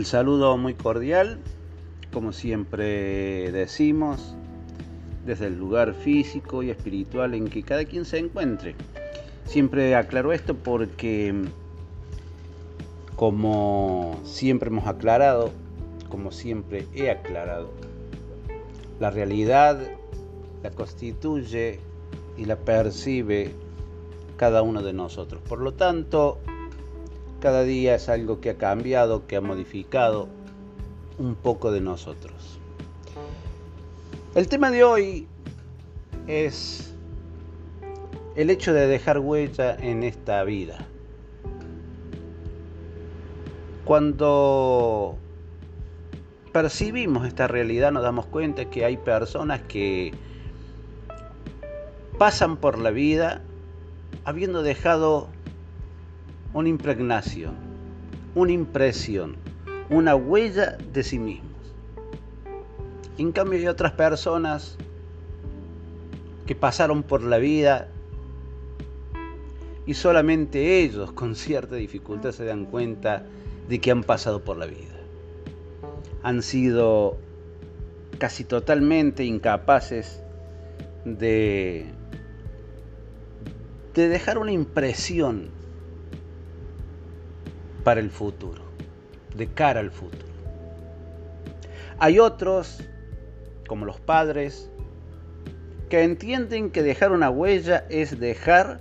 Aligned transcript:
El 0.00 0.06
saludo 0.06 0.56
muy 0.56 0.72
cordial, 0.72 1.40
como 2.10 2.32
siempre 2.32 3.52
decimos, 3.52 4.34
desde 5.26 5.48
el 5.48 5.58
lugar 5.58 5.92
físico 5.92 6.62
y 6.62 6.70
espiritual 6.70 7.34
en 7.34 7.48
que 7.48 7.62
cada 7.62 7.84
quien 7.84 8.06
se 8.06 8.16
encuentre. 8.16 8.76
Siempre 9.44 9.94
aclaro 9.94 10.32
esto 10.32 10.54
porque, 10.54 11.34
como 13.14 14.18
siempre 14.24 14.70
hemos 14.70 14.86
aclarado, 14.86 15.50
como 16.08 16.32
siempre 16.32 16.86
he 16.94 17.10
aclarado, 17.10 17.70
la 19.00 19.10
realidad 19.10 19.82
la 20.62 20.70
constituye 20.70 21.78
y 22.38 22.46
la 22.46 22.56
percibe 22.56 23.52
cada 24.38 24.62
uno 24.62 24.82
de 24.82 24.94
nosotros. 24.94 25.42
Por 25.46 25.58
lo 25.58 25.74
tanto, 25.74 26.38
cada 27.40 27.64
día 27.64 27.94
es 27.94 28.08
algo 28.08 28.40
que 28.40 28.50
ha 28.50 28.56
cambiado, 28.56 29.26
que 29.26 29.36
ha 29.36 29.40
modificado 29.40 30.28
un 31.18 31.34
poco 31.34 31.72
de 31.72 31.80
nosotros. 31.80 32.60
El 34.34 34.46
tema 34.48 34.70
de 34.70 34.84
hoy 34.84 35.26
es 36.26 36.94
el 38.36 38.50
hecho 38.50 38.72
de 38.72 38.86
dejar 38.86 39.18
huella 39.18 39.74
en 39.74 40.04
esta 40.04 40.44
vida. 40.44 40.78
Cuando 43.84 45.16
percibimos 46.52 47.26
esta 47.26 47.48
realidad 47.48 47.90
nos 47.90 48.02
damos 48.02 48.26
cuenta 48.26 48.66
que 48.66 48.84
hay 48.84 48.96
personas 48.96 49.62
que 49.62 50.12
pasan 52.18 52.56
por 52.56 52.78
la 52.78 52.90
vida 52.90 53.42
habiendo 54.24 54.62
dejado 54.62 55.28
una 56.52 56.68
impregnación, 56.68 57.54
una 58.34 58.52
impresión, 58.52 59.36
una 59.88 60.14
huella 60.14 60.76
de 60.92 61.02
sí 61.02 61.18
mismos. 61.18 61.50
En 63.18 63.32
cambio 63.32 63.58
hay 63.58 63.66
otras 63.66 63.92
personas 63.92 64.76
que 66.46 66.54
pasaron 66.54 67.02
por 67.02 67.22
la 67.22 67.38
vida 67.38 67.88
y 69.86 69.94
solamente 69.94 70.82
ellos 70.82 71.12
con 71.12 71.36
cierta 71.36 71.76
dificultad 71.76 72.32
se 72.32 72.44
dan 72.44 72.64
cuenta 72.64 73.24
de 73.68 73.80
que 73.80 73.90
han 73.90 74.02
pasado 74.02 74.42
por 74.42 74.56
la 74.56 74.66
vida. 74.66 74.96
Han 76.22 76.42
sido 76.42 77.18
casi 78.18 78.44
totalmente 78.44 79.24
incapaces 79.24 80.22
de, 81.04 81.86
de 83.94 84.08
dejar 84.08 84.38
una 84.38 84.52
impresión 84.52 85.59
para 87.84 88.00
el 88.00 88.10
futuro, 88.10 88.62
de 89.34 89.46
cara 89.46 89.80
al 89.80 89.90
futuro. 89.90 90.24
Hay 91.98 92.18
otros, 92.18 92.82
como 93.66 93.84
los 93.84 94.00
padres, 94.00 94.70
que 95.88 96.02
entienden 96.02 96.70
que 96.70 96.82
dejar 96.82 97.12
una 97.12 97.30
huella 97.30 97.84
es 97.90 98.18
dejar 98.18 98.80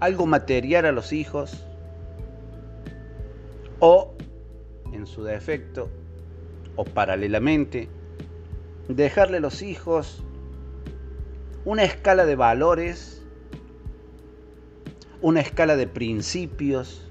algo 0.00 0.26
material 0.26 0.86
a 0.86 0.92
los 0.92 1.12
hijos 1.12 1.64
o, 3.78 4.12
en 4.92 5.06
su 5.06 5.22
defecto, 5.22 5.88
o 6.76 6.84
paralelamente, 6.84 7.88
dejarle 8.88 9.38
a 9.38 9.40
los 9.40 9.62
hijos 9.62 10.22
una 11.64 11.84
escala 11.84 12.26
de 12.26 12.36
valores, 12.36 13.22
una 15.20 15.40
escala 15.40 15.76
de 15.76 15.86
principios, 15.86 17.09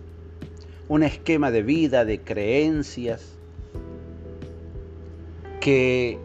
un 0.90 1.04
esquema 1.04 1.52
de 1.52 1.62
vida, 1.62 2.04
de 2.04 2.20
creencias 2.20 3.24
que 5.62 6.18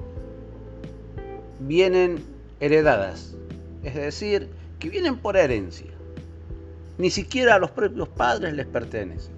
vienen 1.61 2.25
heredadas, 2.61 3.37
es 3.83 3.95
decir, 3.95 4.49
que 4.79 4.89
vienen 4.89 5.19
por 5.19 5.37
herencia. 5.37 5.91
Ni 6.97 7.11
siquiera 7.11 7.57
a 7.57 7.59
los 7.59 7.71
propios 7.73 8.09
padres 8.09 8.55
les 8.55 8.67
pertenece, 8.67 9.31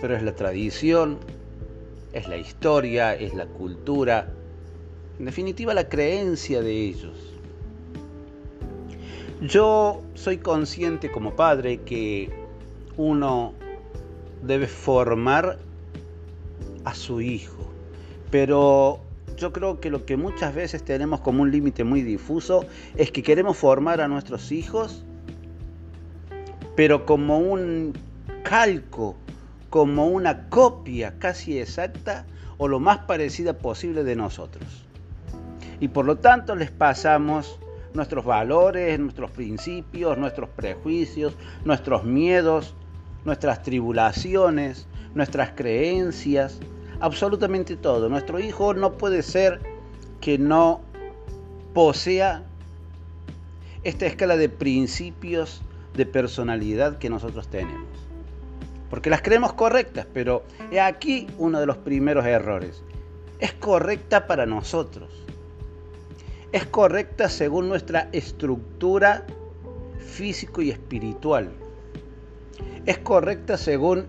pero 0.00 0.16
es 0.16 0.22
la 0.24 0.34
tradición, 0.34 1.18
es 2.12 2.26
la 2.26 2.36
historia, 2.36 3.14
es 3.14 3.34
la 3.34 3.46
cultura, 3.46 4.28
en 5.20 5.26
definitiva 5.26 5.72
la 5.72 5.88
creencia 5.88 6.62
de 6.62 6.72
ellos. 6.72 7.32
Yo 9.40 10.02
soy 10.14 10.38
consciente 10.38 11.12
como 11.12 11.36
padre 11.36 11.78
que 11.78 12.30
uno 12.96 13.54
debe 14.42 14.66
formar 14.66 15.58
a 16.84 16.94
su 16.94 17.20
hijo. 17.20 17.70
Pero 18.30 19.00
yo 19.36 19.52
creo 19.52 19.80
que 19.80 19.90
lo 19.90 20.04
que 20.04 20.16
muchas 20.16 20.54
veces 20.54 20.84
tenemos 20.84 21.20
como 21.20 21.42
un 21.42 21.50
límite 21.50 21.84
muy 21.84 22.02
difuso 22.02 22.64
es 22.96 23.10
que 23.10 23.22
queremos 23.22 23.56
formar 23.56 24.00
a 24.00 24.08
nuestros 24.08 24.52
hijos, 24.52 25.04
pero 26.76 27.06
como 27.06 27.38
un 27.38 27.92
calco, 28.42 29.16
como 29.70 30.08
una 30.08 30.48
copia 30.48 31.18
casi 31.18 31.58
exacta 31.58 32.26
o 32.58 32.68
lo 32.68 32.80
más 32.80 32.98
parecida 32.98 33.58
posible 33.58 34.04
de 34.04 34.16
nosotros. 34.16 34.84
Y 35.80 35.88
por 35.88 36.04
lo 36.04 36.18
tanto 36.18 36.54
les 36.54 36.70
pasamos 36.70 37.58
nuestros 37.94 38.24
valores, 38.24 38.98
nuestros 38.98 39.30
principios, 39.30 40.16
nuestros 40.16 40.48
prejuicios, 40.50 41.34
nuestros 41.64 42.04
miedos, 42.04 42.74
nuestras 43.24 43.62
tribulaciones, 43.62 44.86
nuestras 45.14 45.52
creencias, 45.52 46.58
absolutamente 47.00 47.76
todo. 47.76 48.08
Nuestro 48.08 48.38
hijo 48.38 48.74
no 48.74 48.92
puede 48.92 49.22
ser 49.22 49.60
que 50.20 50.38
no 50.38 50.80
posea 51.74 52.44
esta 53.82 54.06
escala 54.06 54.36
de 54.36 54.48
principios 54.48 55.62
de 55.94 56.06
personalidad 56.06 56.98
que 56.98 57.10
nosotros 57.10 57.48
tenemos. 57.48 57.88
Porque 58.90 59.10
las 59.10 59.22
creemos 59.22 59.54
correctas, 59.54 60.06
pero 60.12 60.44
he 60.70 60.80
aquí 60.80 61.26
uno 61.38 61.60
de 61.60 61.66
los 61.66 61.78
primeros 61.78 62.26
errores. 62.26 62.82
Es 63.40 63.52
correcta 63.54 64.26
para 64.26 64.46
nosotros. 64.46 65.10
Es 66.52 66.66
correcta 66.66 67.28
según 67.28 67.68
nuestra 67.68 68.08
estructura 68.12 69.24
físico 69.98 70.60
y 70.60 70.70
espiritual 70.70 71.50
es 72.86 72.98
correcta 72.98 73.56
según 73.56 74.06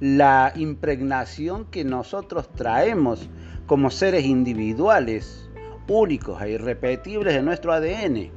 la 0.00 0.52
impregnación 0.56 1.66
que 1.66 1.84
nosotros 1.84 2.50
traemos 2.52 3.28
como 3.66 3.90
seres 3.90 4.24
individuales, 4.24 5.48
únicos 5.88 6.40
e 6.42 6.50
irrepetibles 6.50 7.34
de 7.34 7.42
nuestro 7.42 7.72
ADN. 7.72 8.30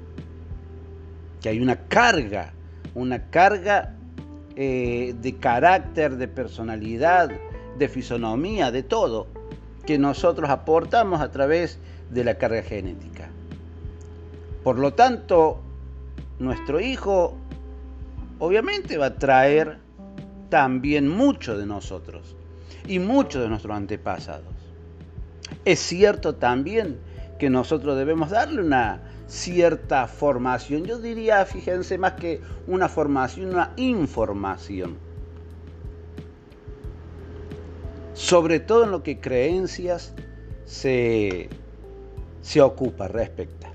Que 1.42 1.50
hay 1.50 1.60
una 1.60 1.88
carga, 1.88 2.54
una 2.94 3.30
carga 3.30 3.96
eh, 4.56 5.16
de 5.20 5.36
carácter, 5.38 6.18
de 6.18 6.28
personalidad, 6.28 7.30
de 7.78 7.90
fisonomía, 7.90 8.72
de 8.72 8.84
todo, 8.84 9.28
que 9.86 9.98
nosotros 9.98 10.50
aportamos 10.50 11.22
a 11.22 11.32
través 11.32 11.80
de 12.12 12.24
la 12.24 12.38
carga 12.38 12.62
genética. 12.62 13.30
Por 14.64 14.80
lo 14.80 14.94
tanto, 14.94 15.62
nuestro 16.40 16.80
hijo 16.80 17.38
obviamente 18.40 18.98
va 18.98 19.08
a 19.08 19.16
traer 19.16 19.80
también 20.50 21.08
mucho 21.08 21.58
de 21.58 21.66
nosotros 21.66 22.36
y 22.88 23.00
mucho 23.00 23.42
de 23.42 23.50
nuestros 23.50 23.76
antepasados. 23.76 24.54
Es 25.64 25.80
cierto 25.80 26.36
también 26.36 27.00
que 27.40 27.50
nosotros 27.50 27.98
debemos 27.98 28.30
darle 28.30 28.62
una 28.62 29.02
cierta 29.28 30.08
formación, 30.08 30.86
yo 30.86 31.00
diría, 31.00 31.46
fíjense, 31.46 31.98
más 31.98 32.14
que 32.14 32.42
una 32.68 32.88
formación, 32.90 33.50
una 33.50 33.74
información. 33.76 34.98
Sobre 38.14 38.60
todo 38.60 38.86
en 38.86 38.92
lo 38.92 39.04
que 39.04 39.20
creencias 39.20 40.14
se, 40.66 41.50
se 42.42 42.62
ocupa, 42.62 43.08
respecta. 43.08 43.72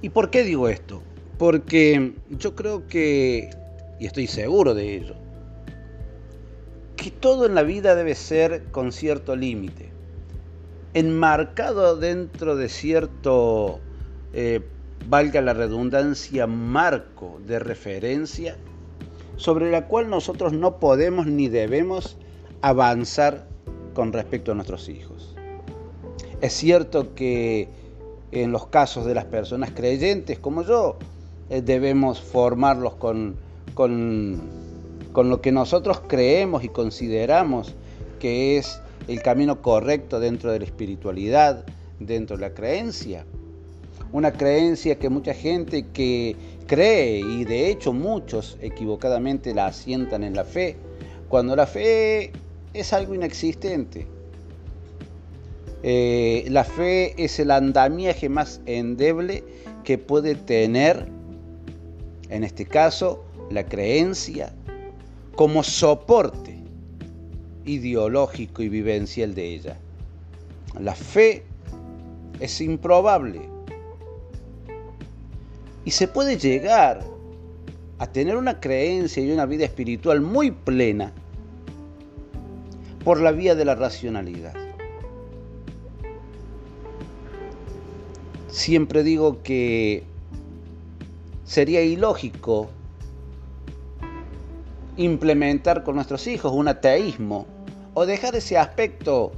¿Y 0.00 0.08
por 0.08 0.30
qué 0.30 0.42
digo 0.42 0.68
esto? 0.68 1.02
Porque 1.38 2.14
yo 2.30 2.54
creo 2.54 2.88
que, 2.88 3.50
y 4.00 4.06
estoy 4.06 4.26
seguro 4.26 4.74
de 4.74 4.96
ello, 4.96 5.14
que 6.96 7.12
todo 7.12 7.46
en 7.46 7.54
la 7.54 7.62
vida 7.62 7.94
debe 7.94 8.16
ser 8.16 8.64
con 8.72 8.90
cierto 8.90 9.36
límite, 9.36 9.90
enmarcado 10.94 11.96
dentro 11.96 12.56
de 12.56 12.68
cierto, 12.68 13.78
eh, 14.32 14.60
valga 15.08 15.40
la 15.40 15.54
redundancia, 15.54 16.48
marco 16.48 17.40
de 17.46 17.60
referencia 17.60 18.56
sobre 19.36 19.70
la 19.70 19.86
cual 19.86 20.10
nosotros 20.10 20.52
no 20.52 20.80
podemos 20.80 21.26
ni 21.26 21.48
debemos 21.48 22.16
avanzar 22.60 23.46
con 23.94 24.12
respecto 24.12 24.50
a 24.50 24.54
nuestros 24.56 24.88
hijos. 24.88 25.36
Es 26.40 26.52
cierto 26.52 27.14
que 27.14 27.68
en 28.32 28.52
los 28.52 28.66
casos 28.66 29.06
de 29.06 29.14
las 29.14 29.24
personas 29.26 29.70
creyentes 29.70 30.38
como 30.40 30.62
yo, 30.62 30.98
eh, 31.50 31.62
debemos 31.62 32.20
formarlos 32.20 32.94
con, 32.94 33.36
con, 33.74 34.40
con 35.12 35.30
lo 35.30 35.40
que 35.40 35.52
nosotros 35.52 36.00
creemos 36.06 36.64
y 36.64 36.68
consideramos 36.68 37.74
que 38.18 38.58
es 38.58 38.80
el 39.06 39.22
camino 39.22 39.62
correcto 39.62 40.20
dentro 40.20 40.52
de 40.52 40.60
la 40.60 40.64
espiritualidad, 40.64 41.64
dentro 41.98 42.36
de 42.36 42.42
la 42.42 42.54
creencia. 42.54 43.24
Una 44.12 44.32
creencia 44.32 44.98
que 44.98 45.08
mucha 45.08 45.34
gente 45.34 45.86
que 45.92 46.36
cree 46.66 47.18
y 47.18 47.44
de 47.44 47.70
hecho 47.70 47.92
muchos 47.92 48.58
equivocadamente 48.60 49.54
la 49.54 49.66
asientan 49.66 50.24
en 50.24 50.34
la 50.34 50.44
fe, 50.44 50.76
cuando 51.28 51.56
la 51.56 51.66
fe 51.66 52.32
es 52.74 52.92
algo 52.92 53.14
inexistente. 53.14 54.06
Eh, 55.82 56.46
la 56.48 56.64
fe 56.64 57.14
es 57.22 57.38
el 57.38 57.50
andamiaje 57.50 58.28
más 58.28 58.60
endeble 58.66 59.44
que 59.84 59.96
puede 59.96 60.34
tener, 60.34 61.06
en 62.28 62.44
este 62.44 62.66
caso, 62.66 63.24
la 63.50 63.64
creencia 63.64 64.52
como 65.34 65.62
soporte 65.62 66.58
ideológico 67.64 68.62
y 68.62 68.68
vivencial 68.68 69.34
de 69.34 69.54
ella. 69.54 69.78
La 70.80 70.94
fe 70.94 71.44
es 72.40 72.60
improbable 72.60 73.40
y 75.84 75.90
se 75.90 76.08
puede 76.08 76.36
llegar 76.36 77.02
a 77.98 78.06
tener 78.06 78.36
una 78.36 78.60
creencia 78.60 79.22
y 79.22 79.30
una 79.30 79.46
vida 79.46 79.64
espiritual 79.64 80.20
muy 80.20 80.50
plena 80.50 81.12
por 83.04 83.20
la 83.20 83.32
vía 83.32 83.54
de 83.54 83.64
la 83.64 83.74
racionalidad. 83.74 84.54
Siempre 88.48 89.02
digo 89.02 89.42
que 89.42 90.04
sería 91.48 91.80
ilógico 91.80 92.68
implementar 94.98 95.82
con 95.82 95.94
nuestros 95.94 96.26
hijos 96.26 96.52
un 96.52 96.68
ateísmo 96.68 97.46
o 97.94 98.04
dejar 98.04 98.36
ese 98.36 98.58
aspecto 98.58 99.32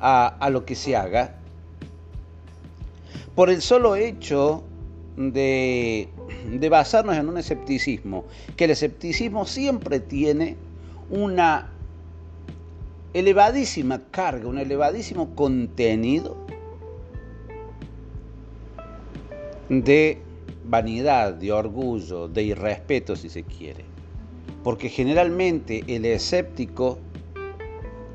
a, 0.00 0.48
lo 0.50 0.64
que 0.64 0.74
se 0.74 0.96
haga 0.96 1.36
por 3.36 3.48
el 3.48 3.62
solo 3.62 3.94
hecho 3.94 4.64
de, 5.16 6.08
basarnos 6.68 7.16
en 7.16 7.28
un 7.28 7.38
escepticismo, 7.38 8.24
que 8.56 8.64
el 8.64 8.72
escepticismo 8.72 9.46
siempre 9.46 10.00
tiene 10.00 10.56
una 11.10 11.70
elevadísima 13.14 14.00
carga, 14.10 14.48
un 14.48 14.58
elevadísimo 14.58 15.36
contenido 15.36 16.36
de 19.68 20.20
vanidad, 20.64 21.34
de 21.34 21.52
orgullo, 21.52 22.28
de 22.28 22.42
irrespeto 22.42 23.16
si 23.16 23.28
se 23.28 23.44
quiere. 23.44 23.84
Porque 24.62 24.88
generalmente 24.88 25.82
el 25.88 26.04
escéptico 26.04 26.98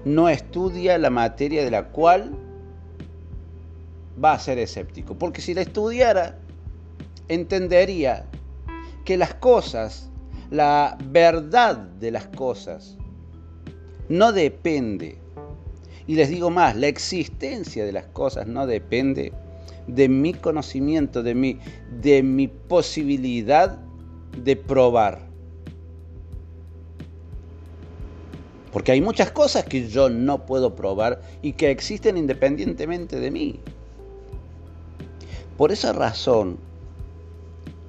no 0.05 0.29
estudia 0.29 0.97
la 0.97 1.09
materia 1.09 1.63
de 1.63 1.71
la 1.71 1.89
cual 1.89 2.31
va 4.23 4.33
a 4.33 4.39
ser 4.39 4.57
escéptico. 4.57 5.15
Porque 5.17 5.41
si 5.41 5.53
la 5.53 5.61
estudiara, 5.61 6.37
entendería 7.27 8.25
que 9.03 9.17
las 9.17 9.33
cosas, 9.33 10.09
la 10.49 10.97
verdad 11.05 11.77
de 11.77 12.11
las 12.11 12.27
cosas, 12.27 12.97
no 14.09 14.31
depende. 14.31 15.17
Y 16.07 16.15
les 16.15 16.29
digo 16.29 16.49
más, 16.49 16.75
la 16.75 16.87
existencia 16.87 17.85
de 17.85 17.91
las 17.91 18.05
cosas 18.07 18.47
no 18.47 18.65
depende 18.65 19.33
de 19.87 20.09
mi 20.09 20.33
conocimiento, 20.33 21.23
de 21.23 21.33
mi, 21.33 21.59
de 22.01 22.21
mi 22.21 22.47
posibilidad 22.47 23.79
de 24.43 24.55
probar. 24.55 25.27
Porque 28.71 28.91
hay 28.91 29.01
muchas 29.01 29.31
cosas 29.31 29.63
que 29.63 29.87
yo 29.87 30.09
no 30.09 30.45
puedo 30.45 30.75
probar 30.75 31.21
y 31.41 31.53
que 31.53 31.71
existen 31.71 32.17
independientemente 32.17 33.19
de 33.19 33.31
mí. 33.31 33.59
Por 35.57 35.71
esa 35.71 35.93
razón, 35.93 36.59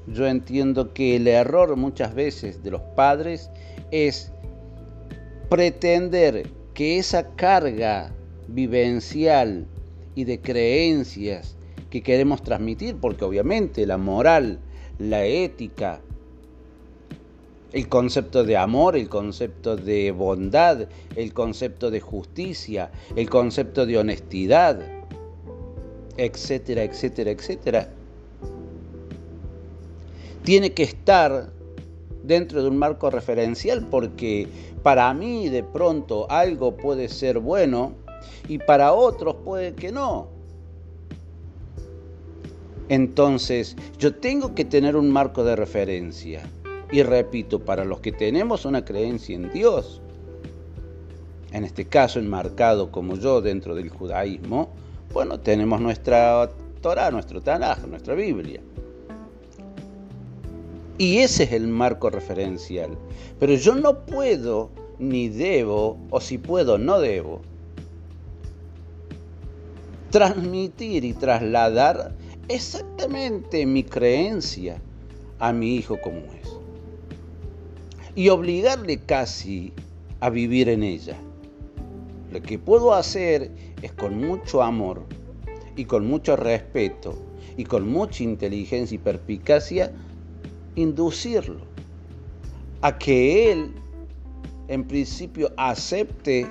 yo 0.07 0.27
entiendo 0.27 0.95
que 0.95 1.17
el 1.17 1.29
error 1.29 1.77
muchas 1.77 2.15
veces 2.15 2.63
de 2.63 2.71
los 2.71 2.81
padres 2.81 3.51
es 3.91 4.33
pretender 5.51 6.49
que 6.73 6.99
esa 6.99 7.35
carga 7.35 8.15
vivencial 8.47 9.67
y 10.15 10.25
de 10.25 10.41
creencias 10.41 11.58
que 11.91 12.03
queremos 12.03 12.43
transmitir, 12.43 12.97
porque 12.97 13.25
obviamente 13.25 13.87
la 13.87 13.99
moral, 13.99 14.59
la 14.99 15.25
ética, 15.25 16.01
el 17.73 17.89
concepto 17.89 18.45
de 18.45 18.57
amor, 18.57 18.97
el 18.97 19.09
concepto 19.09 19.77
de 19.77 20.11
bondad, 20.11 20.89
el 21.17 21.33
concepto 21.35 21.91
de 21.91 22.01
justicia, 22.01 22.91
el 23.15 23.29
concepto 23.29 23.85
de 23.87 23.99
honestidad, 23.99 24.81
etcétera, 26.17 26.83
etcétera, 26.83 27.31
etcétera, 27.31 27.89
tiene 30.45 30.73
que 30.73 30.83
estar 30.83 31.51
dentro 32.23 32.63
de 32.63 32.69
un 32.69 32.79
marco 32.79 33.11
referencial 33.11 33.87
porque 33.91 34.49
para 34.83 35.13
mí 35.15 35.49
de 35.49 35.63
pronto 35.63 36.31
algo 36.31 36.77
puede 36.77 37.09
ser 37.09 37.39
bueno 37.39 37.93
y 38.49 38.59
para 38.59 38.93
otros 38.95 39.37
puede 39.45 39.75
que 39.75 39.93
no. 39.93 40.38
Entonces 42.89 43.77
yo 43.99 44.15
tengo 44.15 44.55
que 44.55 44.65
tener 44.65 44.97
un 44.97 45.11
marco 45.11 45.45
de 45.45 45.57
referencia. 45.57 46.43
Y 46.91 47.03
repito, 47.03 47.61
para 47.61 47.85
los 47.85 48.01
que 48.01 48.13
tenemos 48.13 48.65
una 48.65 48.85
creencia 48.85 49.37
en 49.37 49.53
Dios, 49.53 50.01
en 51.53 51.65
este 51.65 51.85
caso 51.85 52.19
enmarcado 52.19 52.91
como 52.91 53.17
yo 53.17 53.43
dentro 53.43 53.75
del 53.75 53.91
judaísmo, 53.91 54.71
bueno, 55.13 55.41
tenemos 55.41 55.81
nuestra 55.81 56.51
Torah, 56.81 57.11
nuestro 57.11 57.43
Tanaj, 57.43 57.87
nuestra 57.87 58.15
Biblia. 58.15 58.61
Y 60.97 61.19
ese 61.19 61.45
es 61.45 61.53
el 61.53 61.69
marco 61.69 62.11
referencial. 62.11 62.91
Pero 63.39 63.55
yo 63.55 63.75
no 63.75 64.01
puedo 64.07 64.71
ni 64.99 65.29
debo, 65.29 65.99
o 66.11 66.21
si 66.21 66.39
puedo, 66.39 66.77
no 66.79 67.01
debo, 67.01 67.41
transmitir 70.11 71.05
y 71.05 71.13
trasladar 71.13 72.13
exactamente 72.49 73.67
mi 73.67 73.85
creencia 73.85 74.81
a 75.39 75.53
mi 75.53 75.77
hijo 75.77 76.01
como 76.01 76.19
es 76.19 76.49
y 78.15 78.31
obligarle 78.31 78.99
casi 78.99 79.73
a 80.21 80.29
vivir 80.29 80.69
en 80.69 80.83
ella. 80.83 81.17
Lo 82.33 82.43
que 82.43 82.59
puedo 82.59 82.93
hacer 82.93 83.53
es 83.81 83.93
con 83.93 84.19
mucho 84.19 84.63
amor 84.63 85.05
y 85.77 85.85
con 85.85 86.07
mucho 86.09 86.35
respeto 86.35 87.17
y 87.57 87.65
con 87.65 87.89
mucha 87.89 88.25
inteligencia 88.25 88.97
y 88.97 88.99
perspicacia 88.99 89.93
inducirlo 90.75 91.61
a 92.81 92.99
que 92.99 93.53
él 93.53 93.73
en 94.69 94.85
principio 94.85 95.53
acepte 95.57 96.47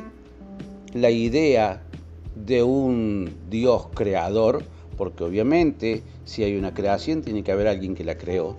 la 0.93 1.09
idea 1.09 1.83
de 2.35 2.63
un 2.63 3.29
Dios 3.49 3.87
creador, 3.93 4.63
porque 4.97 5.23
obviamente 5.23 6.03
si 6.25 6.43
hay 6.43 6.57
una 6.57 6.73
creación 6.73 7.21
tiene 7.21 7.43
que 7.43 7.51
haber 7.51 7.67
alguien 7.67 7.95
que 7.95 8.03
la 8.03 8.17
creó. 8.17 8.57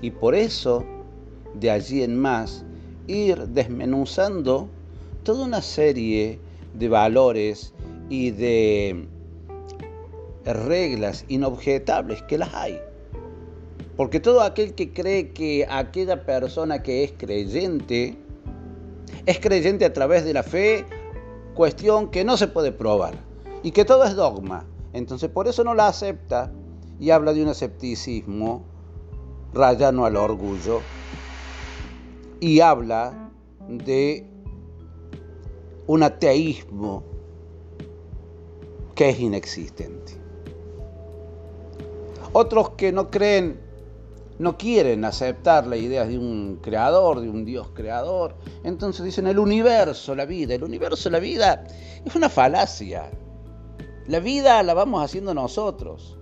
Y 0.00 0.12
por 0.12 0.34
eso 0.34 0.84
de 1.54 1.70
allí 1.70 2.02
en 2.02 2.18
más, 2.18 2.64
ir 3.06 3.48
desmenuzando 3.48 4.68
toda 5.24 5.44
una 5.44 5.62
serie 5.62 6.38
de 6.74 6.88
valores 6.88 7.72
y 8.08 8.30
de 8.30 9.06
reglas 10.44 11.24
inobjetables 11.28 12.22
que 12.22 12.38
las 12.38 12.54
hay. 12.54 12.78
Porque 13.96 14.20
todo 14.20 14.40
aquel 14.40 14.74
que 14.74 14.92
cree 14.92 15.30
que 15.30 15.66
aquella 15.68 16.24
persona 16.24 16.82
que 16.82 17.04
es 17.04 17.12
creyente 17.12 18.16
es 19.26 19.38
creyente 19.40 19.84
a 19.84 19.92
través 19.92 20.24
de 20.24 20.32
la 20.32 20.42
fe, 20.42 20.86
cuestión 21.54 22.10
que 22.10 22.24
no 22.24 22.36
se 22.36 22.48
puede 22.48 22.72
probar 22.72 23.14
y 23.62 23.72
que 23.72 23.84
todo 23.84 24.04
es 24.04 24.16
dogma. 24.16 24.64
Entonces 24.92 25.30
por 25.30 25.48
eso 25.48 25.64
no 25.64 25.74
la 25.74 25.88
acepta 25.88 26.52
y 26.98 27.10
habla 27.10 27.32
de 27.32 27.42
un 27.42 27.48
escepticismo 27.48 28.64
rayano 29.52 30.04
al 30.04 30.16
orgullo 30.16 30.80
y 32.40 32.60
habla 32.60 33.30
de 33.68 34.26
un 35.86 36.02
ateísmo 36.02 37.04
que 38.94 39.10
es 39.10 39.20
inexistente. 39.20 40.14
Otros 42.32 42.70
que 42.70 42.92
no 42.92 43.10
creen, 43.10 43.60
no 44.38 44.56
quieren 44.56 45.04
aceptar 45.04 45.66
la 45.66 45.76
idea 45.76 46.06
de 46.06 46.16
un 46.18 46.58
creador, 46.62 47.20
de 47.20 47.28
un 47.28 47.44
Dios 47.44 47.70
creador, 47.74 48.36
entonces 48.62 49.04
dicen 49.04 49.26
el 49.26 49.38
universo, 49.38 50.14
la 50.14 50.26
vida, 50.26 50.54
el 50.54 50.62
universo, 50.62 51.10
la 51.10 51.18
vida, 51.18 51.64
es 52.04 52.14
una 52.14 52.28
falacia. 52.28 53.10
La 54.06 54.20
vida 54.20 54.62
la 54.62 54.74
vamos 54.74 55.04
haciendo 55.04 55.34
nosotros, 55.34 56.18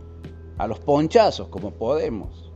a 0.59 0.67
los 0.67 0.79
ponchazos 0.81 1.49
como 1.49 1.73
podemos. 1.73 2.49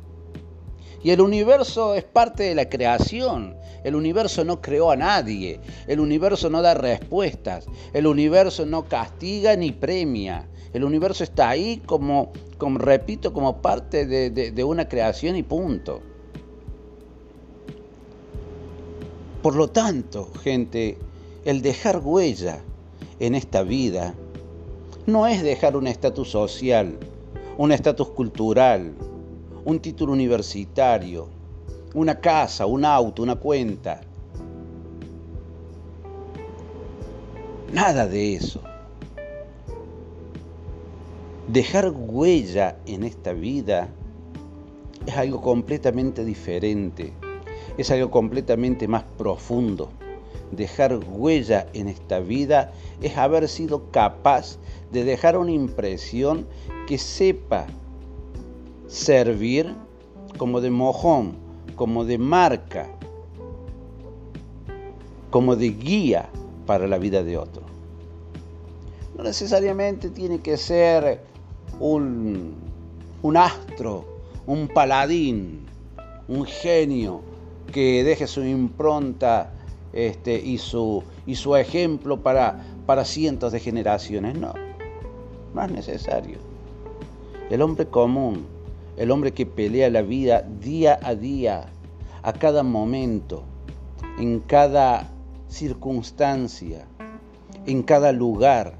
Y 1.03 1.11
el 1.11 1.21
universo 1.21 1.95
es 1.95 2.05
parte 2.05 2.45
de 2.45 2.55
la 2.55 2.69
creación. 2.69 3.57
El 3.83 3.97
universo 3.97 4.45
no 4.45 4.61
creó 4.61 4.91
a 4.91 4.97
nadie. 4.97 5.61
El 5.89 5.99
universo 6.01 6.49
no 6.49 6.63
da 6.63 6.75
respuestas. 6.75 7.67
El 7.93 8.07
universo 8.07 8.67
no 8.67 8.85
castiga 8.85 9.57
ni 9.57 9.73
premia. 9.73 10.49
El 10.73 10.85
universo 10.85 11.25
está 11.25 11.49
ahí 11.49 11.83
como, 11.85 12.33
repito, 12.77 13.33
como 13.33 13.61
parte 13.61 14.07
de, 14.07 14.31
de 14.31 14.65
una 14.65 14.89
creación 14.89 15.37
y 15.37 15.43
punto. 15.43 16.01
Por 19.43 19.57
lo 19.57 19.69
tanto, 19.69 20.31
gente, 20.43 20.99
el 21.45 21.63
dejar 21.63 21.99
huella 21.99 22.63
en 23.19 23.35
esta 23.35 23.65
vida 23.65 24.15
no 25.07 25.27
es 25.27 25.43
dejar 25.43 25.77
un 25.77 25.87
estatus 25.89 26.31
social, 26.31 26.97
un 27.59 27.73
estatus 27.73 28.09
cultural, 28.11 28.93
un 29.65 29.81
título 29.81 30.13
universitario, 30.13 31.29
una 31.95 32.21
casa, 32.21 32.67
un 32.67 32.85
auto, 32.85 33.23
una 33.23 33.37
cuenta. 33.37 34.01
Nada 37.73 38.07
de 38.07 38.35
eso. 38.35 38.61
Dejar 41.49 41.91
huella 41.91 42.77
en 42.87 43.03
esta 43.03 43.33
vida 43.33 43.89
es 45.05 45.17
algo 45.17 45.41
completamente 45.41 46.25
diferente, 46.25 47.13
es 47.77 47.91
algo 47.91 48.11
completamente 48.11 48.87
más 48.87 49.03
profundo. 49.19 49.91
Dejar 50.53 51.01
huella 51.11 51.67
en 51.73 51.89
esta 51.89 52.21
vida 52.21 52.73
es 53.01 53.17
haber 53.17 53.49
sido 53.49 53.91
capaz 53.91 54.59
de 54.93 55.05
dejar 55.05 55.37
una 55.39 55.53
impresión 55.53 56.47
que 56.87 56.99
sepa 56.99 57.67
servir 58.87 59.75
como 60.37 60.61
de 60.61 60.71
mojón, 60.71 61.35
como 61.77 62.05
de 62.05 62.19
marca, 62.19 62.89
como 65.31 65.57
de 65.57 65.71
guía 65.71 66.29
para 66.67 66.87
la 66.87 66.99
vida 66.99 67.25
de 67.25 67.39
otro. 67.39 67.63
No 69.17 69.25
necesariamente 69.25 70.11
tiene 70.11 70.41
que 70.41 70.57
ser 70.57 71.23
un, 71.81 72.55
un 73.23 73.37
astro, 73.37 74.05
un 74.47 74.69
paladín, 74.69 75.67
un 76.29 76.45
genio 76.45 77.23
que 77.73 78.05
deje 78.05 78.27
su 78.27 78.45
impronta 78.45 79.53
este, 79.93 80.39
y, 80.39 80.59
su, 80.59 81.03
y 81.27 81.35
su 81.35 81.57
ejemplo 81.57 82.23
para, 82.23 82.63
para 82.87 83.05
cientos 83.05 83.53
de 83.53 83.61
generaciones. 83.61 84.39
No, 84.39 84.53
no 85.55 85.63
es 85.63 85.71
necesario. 85.71 86.39
El 87.51 87.63
hombre 87.63 87.87
común, 87.87 88.47
el 88.97 89.11
hombre 89.11 89.33
que 89.33 89.47
pelea 89.47 89.91
la 89.91 90.03
vida 90.03 90.43
día 90.43 90.99
a 91.03 91.15
día, 91.15 91.67
a 92.23 92.33
cada 92.33 92.63
momento, 92.63 93.43
en 94.19 94.41
cada 94.41 95.09
circunstancia, 95.49 96.87
en 97.67 97.83
cada 97.83 98.13
lugar, 98.13 98.75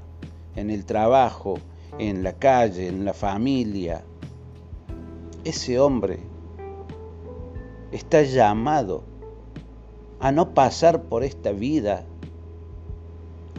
en 0.55 0.69
el 0.69 0.85
trabajo, 0.85 1.59
en 1.99 2.23
la 2.23 2.33
calle, 2.33 2.87
en 2.87 3.05
la 3.05 3.13
familia. 3.13 4.03
Ese 5.43 5.79
hombre 5.79 6.19
está 7.91 8.23
llamado 8.23 9.03
a 10.19 10.31
no 10.31 10.53
pasar 10.53 11.03
por 11.03 11.23
esta 11.23 11.51
vida 11.51 12.05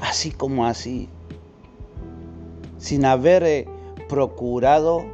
así 0.01 0.31
como 0.31 0.67
así, 0.67 1.09
sin 2.85 3.07
haber 3.07 3.43
eh, 3.45 3.67
procurado 4.11 5.07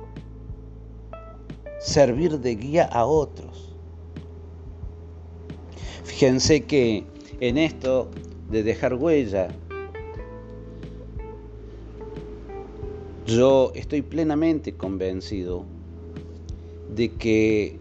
servir 1.79 2.41
de 2.41 2.57
guía 2.57 2.85
a 2.85 3.07
otros. 3.07 3.73
Fíjense 6.03 6.65
que 6.65 7.05
en 7.39 7.59
esto 7.59 8.11
de 8.51 8.65
dejar 8.65 8.95
huella, 8.95 9.55
yo 13.25 13.71
estoy 13.77 14.03
plenamente 14.03 14.75
convencido 14.75 15.65
de 16.93 17.13
que 17.13 17.79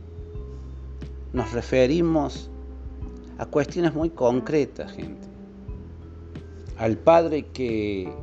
nos 1.33 1.51
referimos 1.51 2.51
a 3.39 3.47
cuestiones 3.47 3.95
muy 3.95 4.11
concretas, 4.11 4.91
gente. 4.91 5.27
Al 6.77 6.95
padre 6.95 7.47
que, 7.47 8.13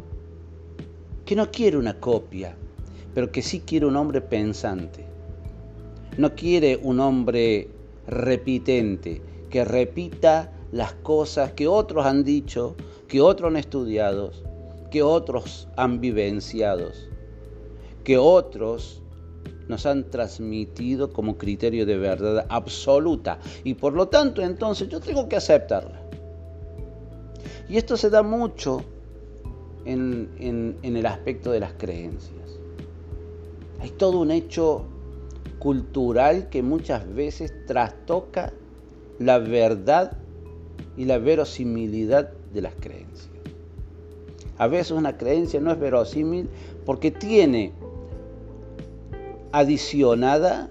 que 1.27 1.37
no 1.37 1.51
quiere 1.51 1.77
una 1.77 2.01
copia, 2.01 2.57
pero 3.15 3.31
que 3.31 3.43
sí 3.43 3.61
quiere 3.61 3.85
un 3.85 3.97
hombre 3.97 4.23
pensante 4.23 5.17
no 6.17 6.35
quiere 6.35 6.79
un 6.83 7.01
hombre 7.01 7.69
repitente, 8.07 9.21
que 9.51 9.65
repita 9.65 10.53
las 10.73 10.95
cosas 10.95 11.53
que 11.53 11.69
otros 11.69 12.07
han 12.07 12.25
dicho, 12.25 12.75
que 13.09 13.21
otros 13.21 13.51
han 13.51 13.57
estudiado, 13.57 14.31
que 14.91 15.03
otros 15.03 15.69
han 15.77 16.01
vivenciado, 16.01 16.91
que 18.03 18.17
otros 18.17 19.03
nos 19.69 19.85
han 19.85 20.11
transmitido 20.11 21.13
como 21.13 21.37
criterio 21.37 21.85
de 21.85 21.99
verdad 21.99 22.47
absoluta. 22.49 23.39
Y 23.65 23.75
por 23.75 23.93
lo 23.93 24.09
tanto, 24.09 24.43
entonces 24.43 24.89
yo 24.89 25.01
tengo 25.01 25.29
que 25.29 25.37
aceptarla. 25.37 26.01
Y 27.69 27.77
esto 27.77 27.97
se 27.97 28.11
da 28.11 28.23
mucho 28.23 28.85
en, 29.87 30.77
el 30.83 31.07
aspecto 31.07 31.53
de 31.53 31.61
las 31.61 31.73
creencias. 31.75 32.59
Hay 33.81 33.91
todo 33.91 34.21
un 34.21 34.31
hecho 34.31 34.85
cultural 35.59 36.49
que 36.49 36.63
muchas 36.63 37.13
veces 37.15 37.55
trastoca 37.67 38.53
la 39.19 39.39
verdad 39.39 40.19
y 40.97 41.05
la 41.05 41.19
verosimilidad 41.19 42.31
de 42.53 42.63
las 42.63 42.75
creencias. 42.75 43.31
A 44.59 44.67
veces 44.67 44.93
una 44.93 45.17
creencia 45.17 45.61
no 45.61 45.71
es 45.71 45.79
verosímil 45.79 46.49
porque 46.85 47.11
tiene 47.11 47.73
adicionada 49.53 50.71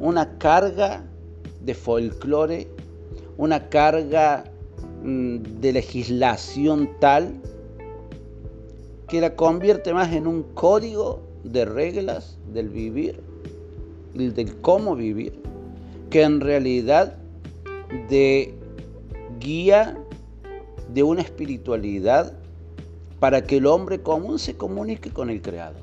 una 0.00 0.38
carga 0.38 1.04
de 1.60 1.74
folclore, 1.74 2.68
una 3.36 3.68
carga 3.68 4.44
mm, 5.02 5.60
de 5.60 5.72
legislación 5.72 6.90
tal 6.98 7.40
que 9.08 9.20
la 9.20 9.36
convierte 9.36 9.92
más 9.92 10.12
en 10.12 10.26
un 10.26 10.42
código 10.42 11.22
de 11.44 11.64
reglas 11.64 12.38
del 12.52 12.68
vivir 12.68 13.20
del 14.14 14.60
cómo 14.60 14.94
vivir, 14.94 15.40
que 16.10 16.22
en 16.22 16.40
realidad 16.40 17.16
de 18.08 18.54
guía 19.40 19.98
de 20.92 21.02
una 21.02 21.22
espiritualidad 21.22 22.34
para 23.18 23.44
que 23.44 23.58
el 23.58 23.66
hombre 23.66 24.02
común 24.02 24.38
se 24.38 24.56
comunique 24.56 25.10
con 25.10 25.30
el 25.30 25.40
Creador. 25.40 25.80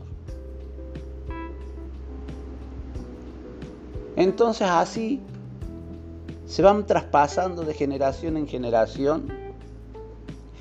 Entonces 4.15 4.67
así 4.69 5.21
se 6.45 6.61
van 6.61 6.85
traspasando 6.85 7.63
de 7.63 7.73
generación 7.73 8.37
en 8.37 8.47
generación 8.47 9.27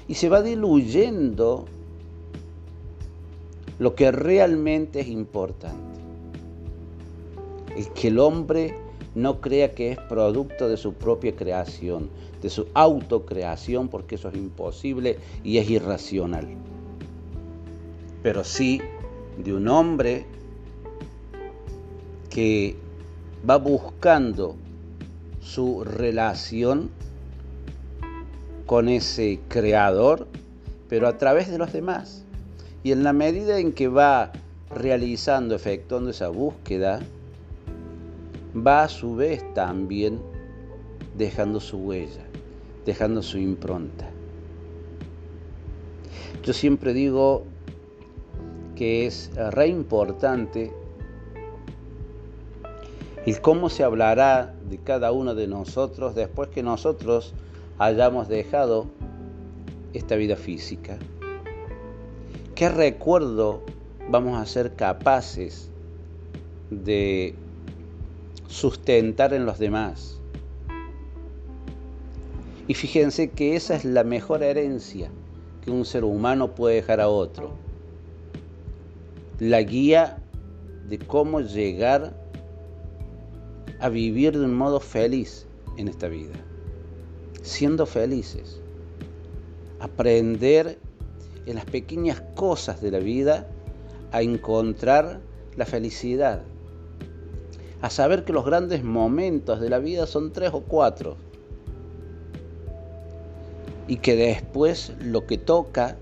y 0.06 0.14
se 0.14 0.28
va 0.28 0.42
diluyendo 0.42 1.66
lo 3.78 3.94
que 3.94 4.10
realmente 4.10 5.00
es 5.00 5.08
importante 5.08 5.98
el 7.78 7.88
que 7.90 8.08
el 8.08 8.18
hombre 8.18 8.74
no 9.14 9.40
crea 9.40 9.72
que 9.72 9.92
es 9.92 9.98
producto 9.98 10.68
de 10.68 10.76
su 10.76 10.94
propia 10.94 11.34
creación, 11.34 12.10
de 12.42 12.50
su 12.50 12.66
autocreación, 12.74 13.88
porque 13.88 14.16
eso 14.16 14.28
es 14.28 14.34
imposible 14.34 15.18
y 15.44 15.58
es 15.58 15.70
irracional. 15.70 16.46
Pero 18.22 18.42
sí 18.42 18.80
de 19.38 19.54
un 19.54 19.68
hombre 19.68 20.26
que 22.30 22.76
va 23.48 23.58
buscando 23.58 24.56
su 25.40 25.84
relación 25.84 26.90
con 28.66 28.88
ese 28.88 29.40
creador, 29.48 30.26
pero 30.88 31.06
a 31.06 31.16
través 31.16 31.48
de 31.48 31.58
los 31.58 31.72
demás. 31.72 32.24
Y 32.82 32.92
en 32.92 33.02
la 33.04 33.12
medida 33.12 33.58
en 33.58 33.72
que 33.72 33.88
va 33.88 34.32
realizando, 34.70 35.54
efectuando 35.54 36.10
esa 36.10 36.28
búsqueda, 36.28 37.00
va 38.54 38.84
a 38.84 38.88
su 38.88 39.16
vez 39.16 39.42
también 39.54 40.20
dejando 41.16 41.60
su 41.60 41.78
huella, 41.78 42.24
dejando 42.86 43.22
su 43.22 43.38
impronta. 43.38 44.08
Yo 46.44 46.52
siempre 46.52 46.92
digo 46.94 47.44
que 48.76 49.06
es 49.06 49.30
re 49.34 49.66
importante 49.66 50.72
el 53.26 53.40
cómo 53.42 53.68
se 53.68 53.84
hablará 53.84 54.54
de 54.70 54.78
cada 54.78 55.12
uno 55.12 55.34
de 55.34 55.46
nosotros 55.46 56.14
después 56.14 56.48
que 56.48 56.62
nosotros 56.62 57.34
hayamos 57.78 58.28
dejado 58.28 58.86
esta 59.92 60.16
vida 60.16 60.36
física. 60.36 60.98
¿Qué 62.58 62.68
recuerdo 62.68 63.62
vamos 64.10 64.36
a 64.36 64.44
ser 64.44 64.74
capaces 64.74 65.70
de 66.70 67.36
sustentar 68.48 69.32
en 69.32 69.46
los 69.46 69.60
demás. 69.60 70.18
Y 72.66 72.74
fíjense 72.74 73.30
que 73.30 73.54
esa 73.54 73.76
es 73.76 73.84
la 73.84 74.02
mejor 74.02 74.42
herencia 74.42 75.08
que 75.64 75.70
un 75.70 75.84
ser 75.84 76.02
humano 76.02 76.56
puede 76.56 76.74
dejar 76.74 77.00
a 77.00 77.08
otro. 77.08 77.52
La 79.38 79.62
guía 79.62 80.18
de 80.88 80.98
cómo 80.98 81.40
llegar 81.40 82.12
a 83.78 83.88
vivir 83.88 84.36
de 84.36 84.44
un 84.44 84.56
modo 84.56 84.80
feliz 84.80 85.46
en 85.76 85.86
esta 85.86 86.08
vida. 86.08 86.34
Siendo 87.40 87.86
felices. 87.86 88.60
Aprender 89.78 90.80
en 91.48 91.54
las 91.54 91.64
pequeñas 91.64 92.22
cosas 92.34 92.82
de 92.82 92.90
la 92.90 92.98
vida 92.98 93.48
a 94.12 94.20
encontrar 94.20 95.20
la 95.56 95.64
felicidad. 95.64 96.42
A 97.80 97.88
saber 97.88 98.24
que 98.24 98.34
los 98.34 98.44
grandes 98.44 98.84
momentos 98.84 99.58
de 99.58 99.70
la 99.70 99.78
vida 99.78 100.06
son 100.06 100.30
tres 100.30 100.50
o 100.52 100.60
cuatro. 100.60 101.16
Y 103.86 103.96
que 103.96 104.14
después 104.14 104.92
lo 105.00 105.26
que 105.26 105.38
toca 105.38 105.96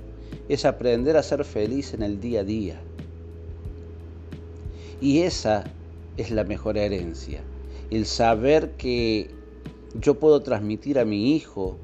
es 0.48 0.64
aprender 0.64 1.16
a 1.16 1.22
ser 1.22 1.44
feliz 1.44 1.94
en 1.94 2.02
el 2.02 2.20
día 2.20 2.40
a 2.40 2.44
día. 2.44 2.80
Y 5.00 5.20
esa 5.20 5.62
es 6.16 6.32
la 6.32 6.42
mejor 6.42 6.76
herencia. 6.76 7.40
El 7.90 8.06
saber 8.06 8.72
que 8.72 9.30
yo 9.94 10.18
puedo 10.18 10.42
transmitir 10.42 10.98
a 10.98 11.04
mi 11.04 11.36
hijo 11.36 11.76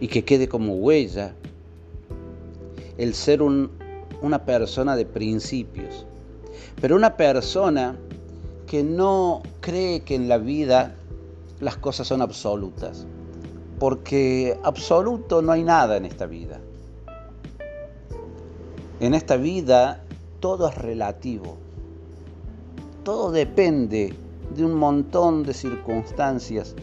y 0.00 0.08
que 0.08 0.24
quede 0.24 0.48
como 0.48 0.74
huella 0.74 1.34
el 2.96 3.14
ser 3.14 3.42
una 3.42 4.44
persona 4.44 4.96
de 4.96 5.06
principios, 5.06 6.06
pero 6.80 6.96
una 6.96 7.16
persona 7.16 7.96
que 8.66 8.82
no 8.82 9.42
cree 9.60 10.00
que 10.00 10.14
en 10.14 10.28
la 10.28 10.38
vida 10.38 10.94
las 11.60 11.76
cosas 11.76 12.06
son 12.06 12.22
absolutas, 12.22 13.06
porque 13.78 14.58
absoluto 14.62 15.42
no 15.42 15.52
hay 15.52 15.62
nada 15.62 15.96
en 15.96 16.04
esta 16.04 16.26
vida. 16.26 16.60
En 19.00 19.14
esta 19.14 19.36
vida 19.36 20.04
todo 20.40 20.68
es 20.68 20.74
relativo, 20.76 21.56
todo 23.04 23.30
depende 23.30 24.14
de 24.54 24.64
un 24.64 24.74
montón 24.74 25.44
de 25.44 25.54
circunstancias 25.54 26.74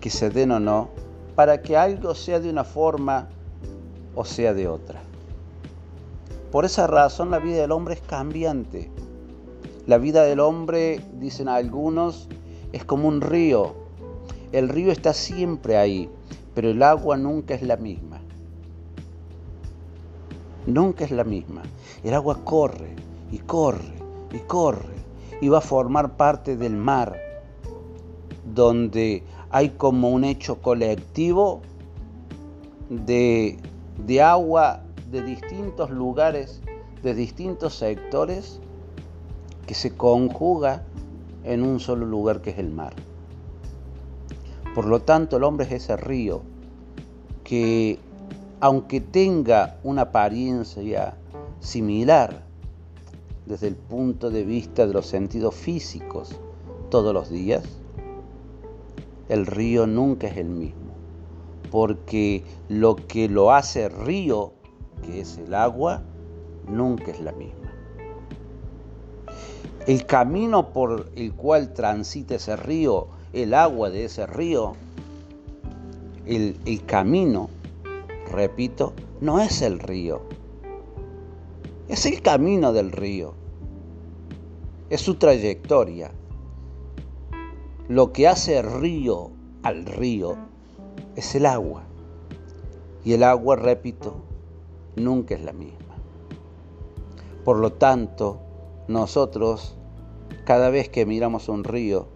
que 0.00 0.10
se 0.10 0.30
den 0.30 0.52
o 0.52 0.60
no 0.60 0.90
para 1.38 1.62
que 1.62 1.76
algo 1.76 2.16
sea 2.16 2.40
de 2.40 2.50
una 2.50 2.64
forma 2.64 3.28
o 4.16 4.24
sea 4.24 4.52
de 4.54 4.66
otra. 4.66 5.00
Por 6.50 6.64
esa 6.64 6.88
razón 6.88 7.30
la 7.30 7.38
vida 7.38 7.58
del 7.58 7.70
hombre 7.70 7.94
es 7.94 8.00
cambiante. 8.00 8.90
La 9.86 9.98
vida 9.98 10.24
del 10.24 10.40
hombre, 10.40 11.00
dicen 11.12 11.48
algunos, 11.48 12.26
es 12.72 12.84
como 12.84 13.06
un 13.06 13.20
río. 13.20 13.76
El 14.50 14.68
río 14.68 14.90
está 14.90 15.12
siempre 15.12 15.76
ahí, 15.76 16.10
pero 16.56 16.70
el 16.70 16.82
agua 16.82 17.16
nunca 17.16 17.54
es 17.54 17.62
la 17.62 17.76
misma. 17.76 18.18
Nunca 20.66 21.04
es 21.04 21.12
la 21.12 21.22
misma. 21.22 21.62
El 22.02 22.14
agua 22.14 22.40
corre 22.42 22.96
y 23.30 23.38
corre 23.38 23.94
y 24.32 24.40
corre 24.40 24.96
y 25.40 25.48
va 25.50 25.58
a 25.58 25.60
formar 25.60 26.16
parte 26.16 26.56
del 26.56 26.74
mar, 26.74 27.16
donde 28.44 29.22
hay 29.50 29.70
como 29.70 30.10
un 30.10 30.24
hecho 30.24 30.60
colectivo 30.60 31.62
de, 32.90 33.58
de 34.06 34.22
agua 34.22 34.82
de 35.10 35.22
distintos 35.22 35.90
lugares, 35.90 36.60
de 37.02 37.14
distintos 37.14 37.74
sectores, 37.74 38.60
que 39.66 39.74
se 39.74 39.96
conjuga 39.96 40.82
en 41.44 41.62
un 41.62 41.80
solo 41.80 42.06
lugar 42.06 42.40
que 42.40 42.50
es 42.50 42.58
el 42.58 42.70
mar. 42.70 42.94
Por 44.74 44.86
lo 44.86 45.00
tanto, 45.00 45.36
el 45.36 45.44
hombre 45.44 45.66
es 45.66 45.72
ese 45.72 45.96
río 45.96 46.42
que, 47.42 47.98
aunque 48.60 49.00
tenga 49.00 49.78
una 49.82 50.02
apariencia 50.02 51.16
similar 51.60 52.42
desde 53.46 53.68
el 53.68 53.76
punto 53.76 54.30
de 54.30 54.44
vista 54.44 54.86
de 54.86 54.92
los 54.92 55.06
sentidos 55.06 55.54
físicos 55.54 56.38
todos 56.90 57.14
los 57.14 57.30
días, 57.30 57.64
el 59.28 59.46
río 59.46 59.86
nunca 59.86 60.26
es 60.26 60.36
el 60.36 60.48
mismo, 60.48 60.94
porque 61.70 62.44
lo 62.68 62.96
que 62.96 63.28
lo 63.28 63.52
hace 63.52 63.88
río, 63.88 64.52
que 65.02 65.20
es 65.20 65.38
el 65.38 65.54
agua, 65.54 66.02
nunca 66.66 67.10
es 67.10 67.20
la 67.20 67.32
misma. 67.32 67.72
El 69.86 70.06
camino 70.06 70.72
por 70.72 71.10
el 71.16 71.32
cual 71.32 71.72
transita 71.72 72.34
ese 72.34 72.56
río, 72.56 73.08
el 73.32 73.54
agua 73.54 73.90
de 73.90 74.04
ese 74.04 74.26
río, 74.26 74.74
el, 76.26 76.58
el 76.66 76.84
camino, 76.84 77.48
repito, 78.30 78.92
no 79.20 79.40
es 79.40 79.62
el 79.62 79.78
río, 79.78 80.22
es 81.88 82.04
el 82.06 82.20
camino 82.20 82.72
del 82.72 82.92
río, 82.92 83.34
es 84.90 85.00
su 85.00 85.14
trayectoria, 85.14 86.12
lo 87.88 88.12
que 88.12 88.28
hace 88.28 88.60
río 88.60 89.30
al 89.62 89.86
río 89.86 90.36
es 91.16 91.34
el 91.34 91.46
agua. 91.46 91.84
Y 93.02 93.14
el 93.14 93.22
agua, 93.22 93.56
repito, 93.56 94.16
nunca 94.96 95.34
es 95.34 95.42
la 95.42 95.54
misma. 95.54 95.96
Por 97.44 97.56
lo 97.56 97.72
tanto, 97.72 98.40
nosotros, 98.88 99.74
cada 100.44 100.68
vez 100.68 100.90
que 100.90 101.06
miramos 101.06 101.48
un 101.48 101.64
río, 101.64 102.08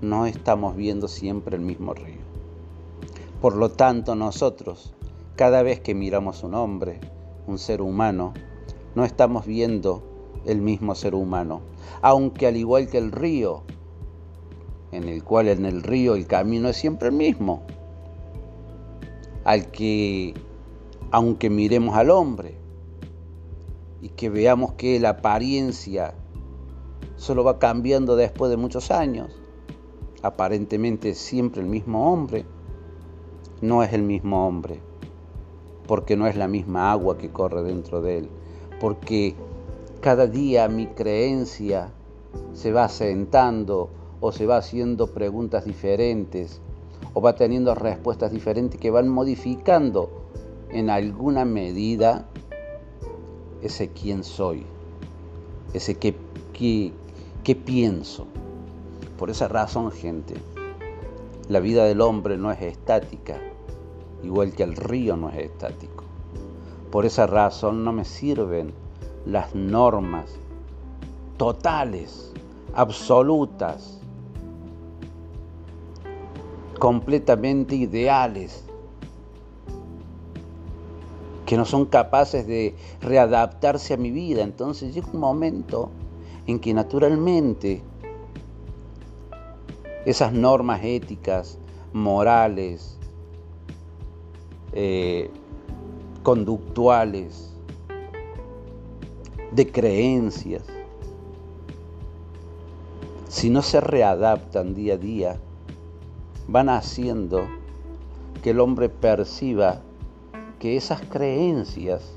no 0.00 0.26
estamos 0.26 0.76
viendo 0.76 1.08
siempre 1.08 1.56
el 1.56 1.62
mismo 1.62 1.92
río. 1.92 2.20
Por 3.40 3.56
lo 3.56 3.70
tanto, 3.70 4.14
nosotros, 4.14 4.94
cada 5.34 5.62
vez 5.64 5.80
que 5.80 5.96
miramos 5.96 6.44
un 6.44 6.54
hombre, 6.54 7.00
un 7.48 7.58
ser 7.58 7.82
humano, 7.82 8.32
no 8.94 9.04
estamos 9.04 9.44
viendo 9.44 10.04
el 10.44 10.60
mismo 10.60 10.94
ser 10.94 11.16
humano. 11.16 11.62
Aunque 12.00 12.46
al 12.46 12.56
igual 12.56 12.88
que 12.88 12.98
el 12.98 13.10
río, 13.10 13.64
en 14.92 15.08
el 15.08 15.22
cual 15.24 15.48
en 15.48 15.64
el 15.64 15.82
río 15.82 16.14
el 16.14 16.26
camino 16.26 16.68
es 16.68 16.76
siempre 16.76 17.08
el 17.08 17.14
mismo, 17.14 17.62
al 19.44 19.70
que, 19.70 20.34
aunque 21.10 21.50
miremos 21.50 21.96
al 21.96 22.10
hombre 22.10 22.56
y 24.00 24.10
que 24.10 24.28
veamos 24.28 24.72
que 24.72 24.98
la 25.00 25.10
apariencia 25.10 26.14
solo 27.16 27.44
va 27.44 27.58
cambiando 27.58 28.16
después 28.16 28.50
de 28.50 28.56
muchos 28.56 28.90
años, 28.90 29.40
aparentemente 30.22 31.14
siempre 31.14 31.62
el 31.62 31.68
mismo 31.68 32.12
hombre, 32.12 32.44
no 33.60 33.82
es 33.82 33.92
el 33.92 34.02
mismo 34.02 34.46
hombre, 34.46 34.80
porque 35.86 36.16
no 36.16 36.26
es 36.26 36.36
la 36.36 36.48
misma 36.48 36.92
agua 36.92 37.16
que 37.16 37.30
corre 37.30 37.62
dentro 37.62 38.02
de 38.02 38.18
él, 38.18 38.28
porque 38.80 39.34
cada 40.00 40.26
día 40.26 40.68
mi 40.68 40.86
creencia 40.88 41.92
se 42.52 42.72
va 42.72 42.84
asentando 42.84 43.90
o 44.20 44.32
se 44.32 44.46
va 44.46 44.56
haciendo 44.56 45.08
preguntas 45.08 45.64
diferentes 45.64 46.60
o 47.14 47.20
va 47.20 47.34
teniendo 47.34 47.74
respuestas 47.74 48.32
diferentes 48.32 48.80
que 48.80 48.90
van 48.90 49.08
modificando 49.08 50.10
en 50.70 50.90
alguna 50.90 51.44
medida 51.44 52.26
ese 53.62 53.88
quién 53.88 54.24
soy, 54.24 54.66
ese 55.72 55.96
qué, 55.96 56.14
qué, 56.52 57.54
pienso. 57.54 58.26
Por 59.18 59.30
esa 59.30 59.48
razón, 59.48 59.90
gente, 59.90 60.34
la 61.48 61.60
vida 61.60 61.84
del 61.84 62.00
hombre 62.00 62.36
no 62.36 62.52
es 62.52 62.60
estática, 62.60 63.38
igual 64.22 64.52
que 64.52 64.62
el 64.62 64.76
río 64.76 65.16
no 65.16 65.30
es 65.30 65.38
estático. 65.38 66.04
Por 66.90 67.06
esa 67.06 67.26
razón 67.26 67.84
no 67.84 67.92
me 67.92 68.04
sirven 68.04 68.72
las 69.24 69.54
normas 69.54 70.38
totales, 71.36 72.32
absolutas, 72.74 74.00
completamente 76.78 77.74
ideales, 77.74 78.64
que 81.44 81.56
no 81.56 81.64
son 81.64 81.86
capaces 81.86 82.46
de 82.46 82.74
readaptarse 83.00 83.94
a 83.94 83.96
mi 83.96 84.10
vida. 84.10 84.42
Entonces 84.42 84.94
llega 84.94 85.08
un 85.12 85.20
momento 85.20 85.90
en 86.46 86.58
que 86.58 86.74
naturalmente 86.74 87.82
esas 90.04 90.32
normas 90.32 90.80
éticas, 90.84 91.58
morales, 91.92 92.98
eh, 94.72 95.30
conductuales, 96.22 97.52
de 99.52 99.70
creencias, 99.70 100.64
si 103.28 103.48
no 103.48 103.62
se 103.62 103.80
readaptan 103.80 104.74
día 104.74 104.94
a 104.94 104.98
día, 104.98 105.40
van 106.48 106.68
haciendo 106.68 107.42
que 108.42 108.50
el 108.50 108.60
hombre 108.60 108.88
perciba 108.88 109.82
que 110.58 110.76
esas 110.76 111.00
creencias 111.02 112.12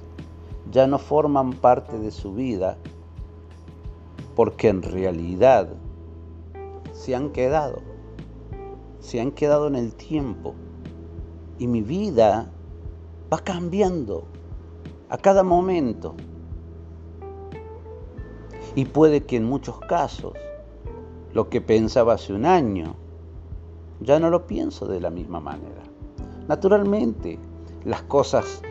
ya 0.71 0.87
no 0.87 0.99
forman 0.99 1.53
parte 1.53 1.97
de 1.97 2.11
su 2.11 2.33
vida 2.33 2.77
porque 4.35 4.69
en 4.69 4.81
realidad 4.81 5.69
se 6.93 7.15
han 7.15 7.31
quedado, 7.31 7.79
se 8.99 9.19
han 9.19 9.31
quedado 9.31 9.67
en 9.67 9.75
el 9.75 9.95
tiempo 9.95 10.53
y 11.57 11.67
mi 11.67 11.81
vida 11.81 12.51
va 13.31 13.39
cambiando 13.39 14.25
a 15.09 15.17
cada 15.17 15.43
momento. 15.43 16.15
Y 18.75 18.85
puede 18.85 19.25
que 19.25 19.37
en 19.37 19.45
muchos 19.45 19.79
casos 19.79 20.33
lo 21.33 21.49
que 21.49 21.59
pensaba 21.59 22.13
hace 22.13 22.33
un 22.33 22.45
año 22.45 22.95
ya 24.01 24.19
no 24.19 24.29
lo 24.29 24.47
pienso 24.47 24.87
de 24.87 24.99
la 24.99 25.09
misma 25.09 25.39
manera. 25.39 25.83
Naturalmente, 26.47 27.39
las 27.85 28.03
cosas 28.03 28.61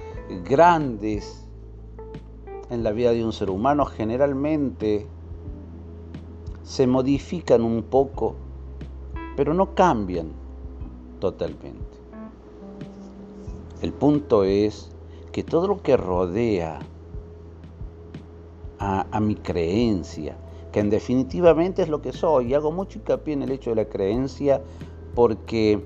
grandes 0.45 1.47
en 2.71 2.83
la 2.83 2.93
vida 2.93 3.13
de 3.13 3.25
un 3.25 3.33
ser 3.33 3.51
humano 3.51 3.87
generalmente 3.87 5.07
se 6.63 6.87
modifican 6.87 7.63
un 7.63 7.83
poco, 7.83 8.35
pero 9.37 9.55
no 9.55 9.75
cambian 9.75 10.33
totalmente. 11.19 11.99
El 13.81 13.93
punto 13.93 14.45
es 14.45 14.91
que 15.33 15.43
todo 15.45 15.69
lo 15.69 15.83
que 15.83 15.97
rodea 15.97 16.81
a, 18.81 19.21
mi 19.21 19.35
creencia, 19.35 20.37
que 20.73 20.81
en 20.81 20.91
definitivamente 20.91 21.83
es 21.83 21.89
lo 21.89 22.01
que 22.01 22.13
soy, 22.13 22.49
y 22.49 22.55
hago 22.55 22.71
mucho 22.71 22.99
hincapié 22.99 23.35
en 23.35 23.43
el 23.43 23.51
hecho 23.51 23.71
de 23.71 23.77
la 23.77 23.85
creencia 23.87 24.61
porque 25.19 25.85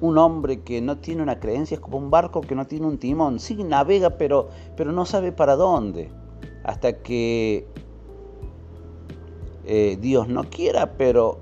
un 0.00 0.16
hombre 0.16 0.62
que 0.62 0.80
no 0.80 0.96
tiene 0.96 1.22
una 1.22 1.38
creencia 1.38 1.74
es 1.74 1.80
como 1.82 1.98
un 1.98 2.08
barco 2.08 2.40
que 2.40 2.54
no 2.54 2.66
tiene 2.66 2.86
un 2.86 2.96
timón. 2.96 3.38
Sí, 3.38 3.62
navega, 3.62 4.16
pero, 4.16 4.48
pero 4.74 4.90
no 4.90 5.04
sabe 5.04 5.32
para 5.32 5.54
dónde. 5.54 6.10
Hasta 6.64 6.94
que 7.02 7.66
eh, 9.66 9.98
Dios 10.00 10.28
no 10.28 10.44
quiera, 10.44 10.94
pero 10.96 11.40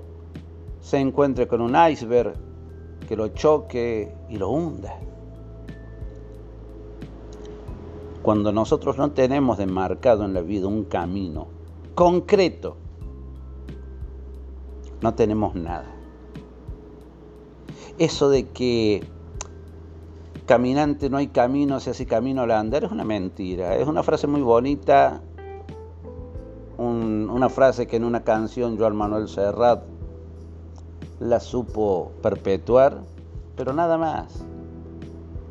se 0.81 0.97
encuentre 0.97 1.47
con 1.47 1.61
un 1.61 1.77
iceberg 1.89 2.33
que 3.07 3.15
lo 3.15 3.29
choque 3.29 4.13
y 4.27 4.35
lo 4.35 4.49
hunda. 4.49 4.99
Cuando 8.21 8.51
nosotros 8.51 8.97
no 8.97 9.11
tenemos 9.11 9.57
demarcado 9.57 10.25
en 10.25 10.33
la 10.33 10.41
vida 10.41 10.67
un 10.67 10.83
camino 10.83 11.47
concreto, 11.95 12.75
no 14.99 15.13
tenemos 15.13 15.55
nada 15.55 15.98
eso 17.99 18.29
de 18.29 18.47
que 18.47 19.03
caminante 20.45 21.09
no 21.09 21.17
hay 21.17 21.27
camino, 21.27 21.79
se 21.79 21.91
hace 21.91 22.07
camino 22.07 22.41
al 22.41 22.51
andar, 22.51 22.85
es 22.85 22.91
una 22.91 23.03
mentira. 23.03 23.75
Es 23.75 23.87
una 23.87 24.01
frase 24.01 24.25
muy 24.25 24.41
bonita, 24.41 25.21
una 26.77 27.49
frase 27.49 27.85
que 27.85 27.97
en 27.97 28.05
una 28.05 28.23
canción 28.23 28.77
Joan 28.77 28.95
Manuel 28.95 29.27
Serrat 29.27 29.83
la 31.19 31.39
supo 31.39 32.13
perpetuar, 32.23 33.01
pero 33.55 33.73
nada 33.73 33.97
más, 33.97 34.43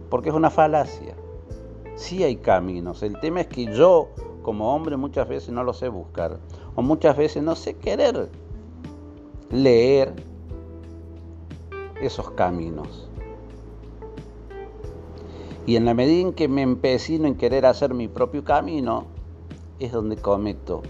porque 0.08 0.30
es 0.30 0.34
una 0.34 0.50
falacia. 0.50 1.14
Sí 1.94 2.24
hay 2.24 2.36
caminos, 2.36 3.02
el 3.02 3.20
tema 3.20 3.42
es 3.42 3.48
que 3.48 3.66
yo 3.66 4.08
como 4.42 4.74
hombre 4.74 4.96
muchas 4.96 5.28
veces 5.28 5.50
no 5.50 5.62
lo 5.62 5.74
sé 5.74 5.88
buscar, 5.88 6.38
o 6.74 6.80
muchas 6.80 7.16
veces 7.16 7.42
no 7.42 7.54
sé 7.54 7.74
querer 7.74 8.30
leer 9.50 10.14
esos 12.00 12.30
caminos. 12.30 13.08
Y 15.66 15.76
en 15.76 15.84
la 15.84 15.94
medida 15.94 16.22
en 16.22 16.32
que 16.32 16.48
me 16.48 16.62
empecino 16.62 17.26
en 17.26 17.34
querer 17.34 17.66
hacer 17.66 17.92
mi 17.92 18.08
propio 18.08 18.44
camino, 18.44 19.06
es 19.78 19.92
donde 19.92 20.16
cometo 20.16 20.82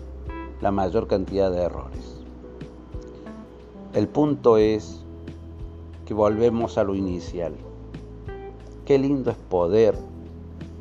la 0.61 0.71
mayor 0.71 1.09
cantidad 1.09 1.51
de 1.51 1.63
errores. 1.63 2.21
El 3.93 4.09
punto 4.09 4.57
es 4.57 5.05
que 6.07 6.15
volvemos 6.15 6.79
a 6.79 6.85
lo 6.85 6.95
inicial. 6.95 7.55
Qué 8.85 8.99
lindo 8.99 9.31
es 9.31 9.37
poder 9.37 9.99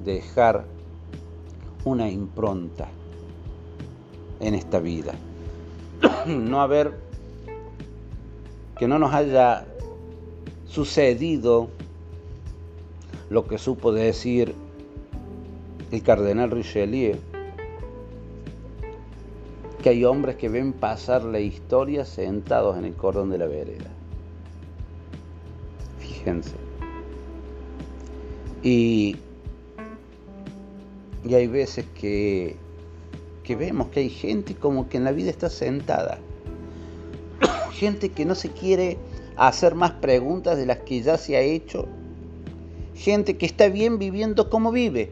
dejar 0.05 0.65
una 1.83 2.09
impronta 2.09 2.87
en 4.39 4.53
esta 4.53 4.79
vida. 4.79 5.13
no 6.27 6.61
haber 6.61 6.99
que 8.77 8.87
no 8.87 8.99
nos 8.99 9.13
haya 9.13 9.65
sucedido 10.67 11.69
lo 13.29 13.47
que 13.47 13.57
supo 13.57 13.91
decir 13.91 14.55
el 15.91 16.03
cardenal 16.03 16.51
Richelieu, 16.51 17.17
que 19.81 19.89
hay 19.89 20.05
hombres 20.05 20.35
que 20.35 20.49
ven 20.49 20.73
pasar 20.73 21.23
la 21.23 21.39
historia 21.39 22.03
sentados 22.05 22.77
en 22.77 22.85
el 22.85 22.93
cordón 22.93 23.29
de 23.29 23.37
la 23.37 23.47
vereda. 23.47 23.89
Fíjense. 25.99 26.55
Y, 28.63 29.15
y 31.23 31.33
hay 31.35 31.47
veces 31.47 31.85
que, 31.99 32.57
que 33.43 33.55
vemos 33.55 33.87
que 33.89 34.01
hay 34.01 34.09
gente 34.09 34.55
como 34.55 34.89
que 34.89 34.97
en 34.97 35.03
la 35.05 35.11
vida 35.11 35.29
está 35.29 35.49
sentada. 35.49 36.19
gente 37.71 38.09
que 38.09 38.25
no 38.25 38.35
se 38.35 38.49
quiere 38.49 38.97
hacer 39.37 39.75
más 39.75 39.91
preguntas 39.91 40.57
de 40.57 40.65
las 40.65 40.79
que 40.79 41.01
ya 41.01 41.17
se 41.17 41.37
ha 41.37 41.41
hecho. 41.41 41.87
Gente 42.95 43.37
que 43.37 43.45
está 43.45 43.69
bien 43.69 43.99
viviendo 43.99 44.49
como 44.49 44.71
vive 44.71 45.11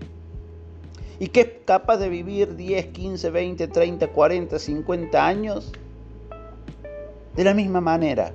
y 1.20 1.28
que 1.28 1.42
es 1.42 1.50
capaz 1.66 1.98
de 1.98 2.10
vivir 2.10 2.56
10, 2.56 2.88
15, 2.88 3.30
20, 3.30 3.68
30, 3.68 4.08
40, 4.08 4.60
50 4.60 5.26
años 5.26 5.72
de 7.36 7.44
la 7.44 7.54
misma 7.54 7.82
manera, 7.82 8.32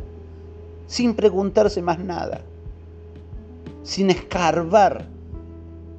sin 0.87 1.14
preguntarse 1.14 1.83
más 1.83 1.98
nada, 1.98 2.42
sin 3.83 4.11
escarbar 4.11 5.07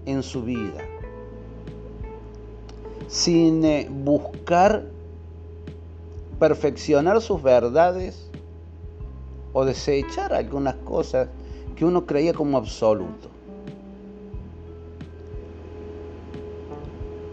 en 0.05 0.23
su 0.23 0.43
vida, 0.43 0.81
sin 3.07 3.65
eh, 3.65 3.87
buscar 3.89 4.85
perfeccionar 6.39 7.21
sus 7.21 7.43
verdades 7.43 8.30
o 9.53 9.65
desechar 9.65 10.33
algunas 10.33 10.75
cosas 10.75 11.29
que 11.75 11.85
uno 11.85 12.05
creía 12.05 12.33
como 12.33 12.57
absoluto. 12.57 13.29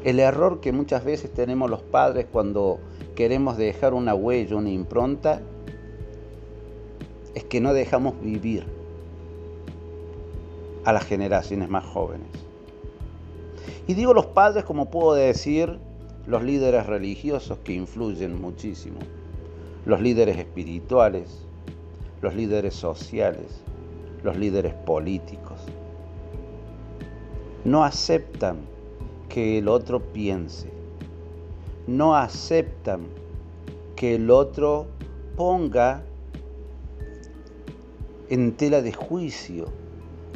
El 0.05 0.21
error 0.21 0.61
que 0.61 0.73
muchas 0.73 1.05
veces 1.05 1.33
tenemos 1.33 1.69
los 1.69 1.83
padres 1.83 2.27
cuando 2.31 2.79
queremos 3.15 3.57
dejar 3.57 3.95
una 3.95 4.15
huella, 4.15 4.57
una 4.57 4.71
impronta, 4.71 5.43
es 7.35 7.45
que 7.45 7.61
no 7.61 7.75
dejamos 7.75 8.21
vivir 8.21 8.65
a 10.85 10.93
las 10.93 11.05
generaciones 11.05 11.69
más 11.69 11.85
jóvenes. 11.85 12.29
Y 13.87 13.95
digo 13.95 14.15
los 14.15 14.27
padres 14.27 14.65
como 14.65 14.91
puedo 14.91 15.15
decir 15.15 15.79
los 16.27 16.43
líderes 16.43 16.87
religiosos 16.87 17.59
que 17.59 17.73
influyen 17.73 18.41
muchísimo, 18.41 18.99
los 19.85 20.01
líderes 20.01 20.39
espirituales, 20.39 21.48
los 22.21 22.35
líderes 22.35 22.75
sociales, 22.75 23.63
los 24.23 24.37
líderes 24.37 24.75
políticos. 24.75 25.61
No 27.65 27.85
aceptan 27.85 28.59
que 29.29 29.59
el 29.59 29.69
otro 29.69 30.01
piense. 30.13 30.71
No 31.87 32.15
aceptan 32.15 33.07
que 33.97 34.15
el 34.15 34.31
otro 34.31 34.87
ponga 35.37 36.03
en 38.29 38.53
tela 38.53 38.83
de 38.83 38.93
juicio 38.93 39.67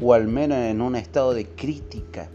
o 0.00 0.14
al 0.14 0.26
menos 0.26 0.58
en 0.58 0.80
un 0.80 0.96
estado 0.96 1.34
de 1.34 1.46
crítica 1.46 2.30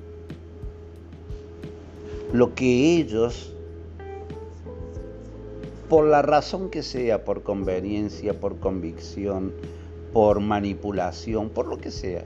lo 2.33 2.53
que 2.53 2.97
ellos 2.97 3.53
por 5.89 6.05
la 6.05 6.21
razón 6.21 6.69
que 6.69 6.83
sea, 6.83 7.23
por 7.23 7.43
conveniencia, 7.43 8.39
por 8.39 8.57
convicción, 8.57 9.53
por 10.11 10.39
manipulación, 10.41 11.49
por 11.49 11.67
lo 11.67 11.77
que 11.77 11.91
sea. 11.91 12.25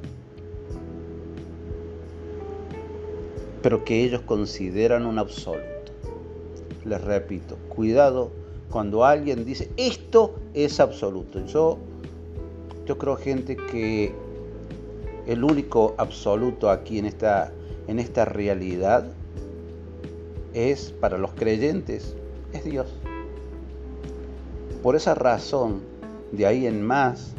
Pero 3.62 3.84
que 3.84 4.04
ellos 4.04 4.21
consideran 4.21 5.06
un 5.06 5.19
absoluto. 5.19 5.62
Les 6.86 7.02
repito, 7.02 7.58
cuidado 7.69 8.32
cuando 8.71 9.06
alguien 9.06 9.45
dice 9.45 9.69
esto 9.78 10.36
es 10.56 10.80
absoluto. 10.80 11.45
Yo, 11.45 11.78
yo 12.88 12.97
creo 12.97 13.15
gente 13.17 13.56
que 13.56 14.15
el 15.28 15.43
único 15.43 15.93
absoluto 15.97 16.71
aquí 16.71 16.97
en 16.97 17.06
esta, 17.06 17.52
en 17.88 18.00
esta 18.00 18.26
realidad 18.26 19.06
es 20.54 20.91
para 21.00 21.19
los 21.19 21.32
creyentes, 21.34 22.15
es 22.54 22.63
Dios. 22.63 22.88
Por 24.82 24.96
esa 24.96 25.13
razón, 25.13 25.82
de 26.32 26.48
ahí 26.48 26.65
en 26.65 26.82
más, 26.82 27.34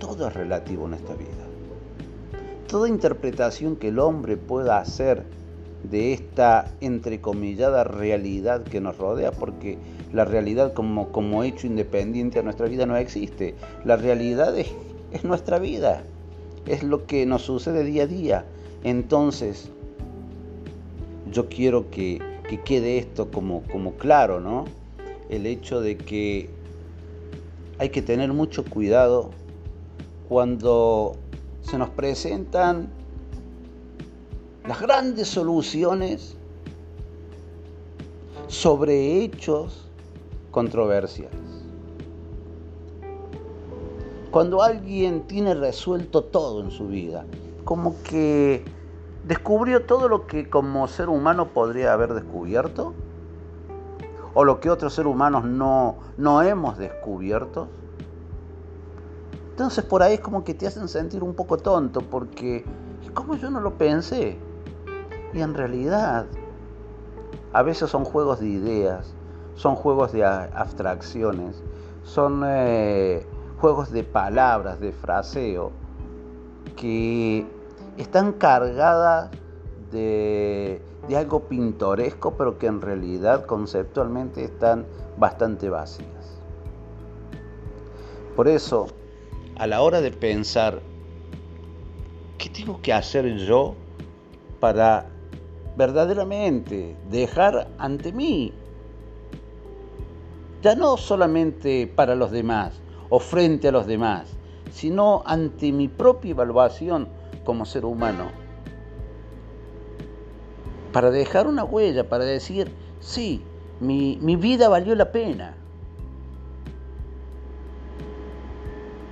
todo 0.00 0.26
es 0.26 0.34
relativo 0.34 0.86
en 0.86 0.94
esta 0.94 1.14
vida. 1.14 1.28
Toda 2.66 2.88
interpretación 2.88 3.76
que 3.76 3.88
el 3.88 3.98
hombre 4.00 4.36
pueda 4.36 4.78
hacer 4.78 5.24
de 5.84 6.12
esta 6.12 6.72
entrecomillada 6.80 7.84
realidad 7.84 8.64
que 8.64 8.80
nos 8.80 8.98
rodea, 8.98 9.30
porque 9.30 9.78
la 10.12 10.24
realidad 10.24 10.72
como, 10.72 11.12
como 11.12 11.44
hecho 11.44 11.66
independiente 11.66 12.40
a 12.40 12.42
nuestra 12.42 12.66
vida 12.66 12.86
no 12.86 12.96
existe. 12.96 13.54
La 13.84 13.96
realidad 13.96 14.58
es, 14.58 14.68
es 15.12 15.24
nuestra 15.24 15.60
vida, 15.60 16.02
es 16.66 16.82
lo 16.82 17.06
que 17.06 17.24
nos 17.24 17.42
sucede 17.42 17.84
día 17.84 18.02
a 18.02 18.06
día. 18.06 18.44
Entonces, 18.82 19.70
yo 21.30 21.48
quiero 21.48 21.88
que, 21.90 22.20
que 22.48 22.60
quede 22.62 22.98
esto 22.98 23.30
como, 23.30 23.62
como 23.70 23.92
claro, 23.92 24.40
¿no? 24.40 24.64
El 25.30 25.46
hecho 25.46 25.80
de 25.80 25.96
que 25.96 26.50
hay 27.78 27.88
que 27.88 28.02
tener 28.02 28.30
mucho 28.34 28.64
cuidado 28.64 29.30
cuando 30.28 31.14
se 31.62 31.78
nos 31.78 31.88
presentan 31.90 32.90
las 34.68 34.80
grandes 34.82 35.28
soluciones 35.28 36.36
sobre 38.48 39.22
hechos 39.22 39.88
controversiales. 40.50 41.40
Cuando 44.30 44.62
alguien 44.62 45.22
tiene 45.22 45.54
resuelto 45.54 46.24
todo 46.24 46.62
en 46.62 46.70
su 46.70 46.88
vida, 46.88 47.24
como 47.64 48.02
que 48.02 48.64
descubrió 49.24 49.86
todo 49.86 50.08
lo 50.08 50.26
que 50.26 50.50
como 50.50 50.86
ser 50.88 51.08
humano 51.08 51.48
podría 51.48 51.92
haber 51.92 52.14
descubierto, 52.14 52.94
o 54.34 54.44
lo 54.44 54.60
que 54.60 54.70
otros 54.70 54.94
seres 54.94 55.12
humanos 55.12 55.44
no, 55.44 55.96
no 56.16 56.42
hemos 56.42 56.78
descubierto. 56.78 57.68
Entonces 59.50 59.84
por 59.84 60.02
ahí 60.02 60.14
es 60.14 60.20
como 60.20 60.44
que 60.44 60.54
te 60.54 60.66
hacen 60.66 60.88
sentir 60.88 61.22
un 61.22 61.34
poco 61.34 61.58
tonto, 61.58 62.00
porque 62.00 62.64
¿cómo 63.14 63.36
yo 63.36 63.50
no 63.50 63.60
lo 63.60 63.76
pensé? 63.76 64.38
Y 65.32 65.40
en 65.40 65.54
realidad, 65.54 66.26
a 67.52 67.62
veces 67.62 67.90
son 67.90 68.04
juegos 68.04 68.40
de 68.40 68.48
ideas, 68.48 69.14
son 69.54 69.76
juegos 69.76 70.12
de 70.12 70.24
abstracciones, 70.24 71.62
son 72.04 72.42
eh, 72.46 73.26
juegos 73.60 73.90
de 73.90 74.02
palabras, 74.02 74.80
de 74.80 74.92
fraseo, 74.92 75.72
que 76.76 77.46
están 77.98 78.32
cargadas 78.32 79.30
de, 79.90 80.80
algo 81.16 81.40
pintoresco, 81.48 82.34
pero 82.36 82.58
que 82.58 82.66
en 82.66 82.80
realidad 82.80 83.46
conceptualmente 83.46 84.44
están 84.44 84.86
bastante 85.18 85.68
vacías. 85.68 86.38
Por 88.36 88.48
eso, 88.48 88.86
a 89.56 89.66
la 89.66 89.82
hora 89.82 90.00
de 90.00 90.12
pensar, 90.12 90.80
¿qué 92.38 92.48
tengo 92.48 92.80
que 92.80 92.92
hacer 92.92 93.36
yo 93.36 93.74
para 94.60 95.06
verdaderamente 95.76 96.96
dejar 97.10 97.68
ante 97.78 98.12
mí, 98.12 98.52
ya 100.62 100.74
no 100.74 100.96
solamente 100.96 101.86
para 101.86 102.14
los 102.14 102.30
demás 102.30 102.80
o 103.08 103.18
frente 103.18 103.68
a 103.68 103.72
los 103.72 103.86
demás, 103.86 104.36
sino 104.70 105.22
ante 105.24 105.72
mi 105.72 105.88
propia 105.88 106.32
evaluación 106.32 107.08
como 107.44 107.64
ser 107.64 107.84
humano, 107.84 108.30
para 110.92 111.10
dejar 111.10 111.46
una 111.46 111.64
huella, 111.64 112.08
para 112.08 112.24
decir, 112.24 112.70
sí, 113.00 113.42
mi, 113.80 114.18
mi 114.20 114.36
vida 114.36 114.68
valió 114.68 114.94
la 114.94 115.12
pena. 115.12 115.56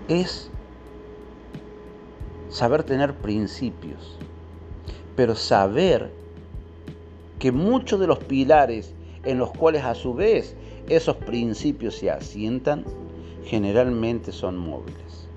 Es 0.09 0.51
saber 2.49 2.83
tener 2.83 3.15
principios, 3.15 4.19
pero 5.17 5.35
saber 5.35 6.11
que 7.39 7.53
muchos 7.53 8.01
de 8.01 8.07
los 8.07 8.19
pilares 8.19 8.95
en 9.25 9.39
los 9.39 9.51
cuales 9.51 9.85
a 9.85 9.95
su 9.95 10.15
vez 10.15 10.57
esos 10.89 11.17
principios 11.17 11.97
se 11.97 12.11
asientan, 12.11 12.85
generalmente 13.45 14.33
son 14.33 14.57
móviles. 14.57 15.29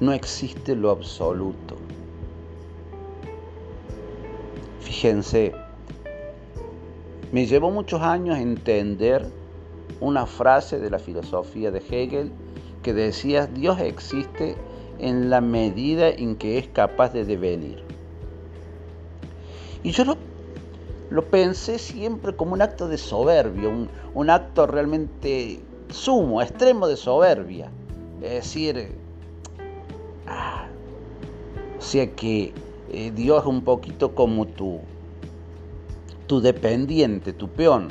No 0.00 0.12
existe 0.12 0.76
lo 0.76 0.90
absoluto. 0.90 1.76
Fíjense, 4.80 5.52
me 7.32 7.46
llevó 7.46 7.70
muchos 7.70 8.02
años 8.02 8.38
entender 8.38 9.26
una 10.00 10.26
frase 10.26 10.78
de 10.78 10.90
la 10.90 10.98
filosofía 10.98 11.70
de 11.70 11.78
Hegel 11.78 12.32
que 12.82 12.94
decía, 12.94 13.46
Dios 13.46 13.78
existe 13.80 14.56
en 14.98 15.30
la 15.30 15.40
medida 15.40 16.08
en 16.08 16.36
que 16.36 16.58
es 16.58 16.68
capaz 16.68 17.12
de 17.12 17.24
devenir. 17.24 17.82
Y 19.82 19.92
yo 19.92 20.04
lo 20.04 20.16
lo 21.10 21.24
pensé 21.24 21.78
siempre 21.78 22.34
como 22.34 22.54
un 22.54 22.62
acto 22.62 22.88
de 22.88 22.96
soberbia, 22.96 23.68
un, 24.14 24.30
acto 24.30 24.66
realmente 24.66 25.60
sumo, 25.88 26.40
extremo 26.40 26.86
de 26.86 26.96
soberbia. 26.96 27.70
Es 28.22 28.30
decir, 28.30 28.92
ah, 30.28 30.68
o 31.76 31.82
sea 31.82 32.14
que 32.14 32.54
eh, 32.92 33.12
Dios 33.14 33.46
un 33.46 33.62
poquito 33.62 34.14
como 34.14 34.46
tu, 34.46 34.80
tu 36.26 36.40
dependiente, 36.40 37.32
tu 37.32 37.48
peón. 37.48 37.88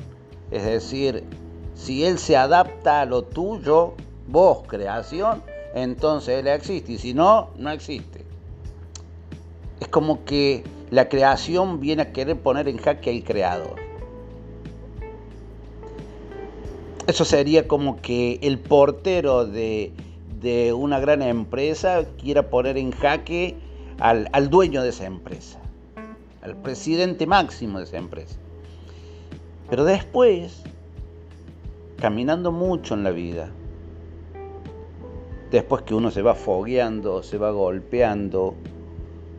Es 0.51 0.63
decir, 0.65 1.23
si 1.75 2.05
Él 2.05 2.17
se 2.17 2.35
adapta 2.38 3.01
a 3.01 3.05
lo 3.05 3.23
tuyo, 3.23 3.93
vos, 4.27 4.63
creación, 4.67 5.43
entonces 5.73 6.39
Él 6.39 6.47
existe. 6.47 6.93
Y 6.93 6.97
si 6.97 7.13
no, 7.13 7.49
no 7.57 7.71
existe. 7.71 8.25
Es 9.79 9.88
como 9.88 10.25
que 10.25 10.63
la 10.91 11.07
creación 11.07 11.79
viene 11.79 12.01
a 12.03 12.12
querer 12.12 12.38
poner 12.38 12.67
en 12.67 12.77
jaque 12.77 13.09
al 13.09 13.23
creador. 13.23 13.89
Eso 17.07 17.25
sería 17.25 17.67
como 17.67 18.01
que 18.01 18.38
el 18.43 18.59
portero 18.59 19.45
de, 19.45 19.93
una 20.75 20.99
gran 20.99 21.21
empresa 21.21 22.05
quiera 22.21 22.49
poner 22.49 22.77
en 22.77 22.91
jaque 22.91 23.57
al, 23.99 24.29
al 24.31 24.49
dueño 24.49 24.81
de 24.81 24.89
esa 24.89 25.05
empresa, 25.05 25.59
al 26.41 26.55
presidente 26.57 27.27
máximo 27.27 27.79
de 27.79 27.85
esa 27.85 27.97
empresa. 27.97 28.38
Pero 29.69 29.83
después, 29.83 30.63
caminando 31.97 32.51
mucho 32.51 32.95
en 32.95 33.03
la 33.03 33.12
vida, 33.12 33.51
después 35.51 35.83
que 35.83 35.93
uno 35.93 36.12
se 36.12 36.21
va 36.21 36.35
fogueando, 36.35 37.23
se 37.23 37.38
va 37.38 37.51
golpeando, 37.51 38.55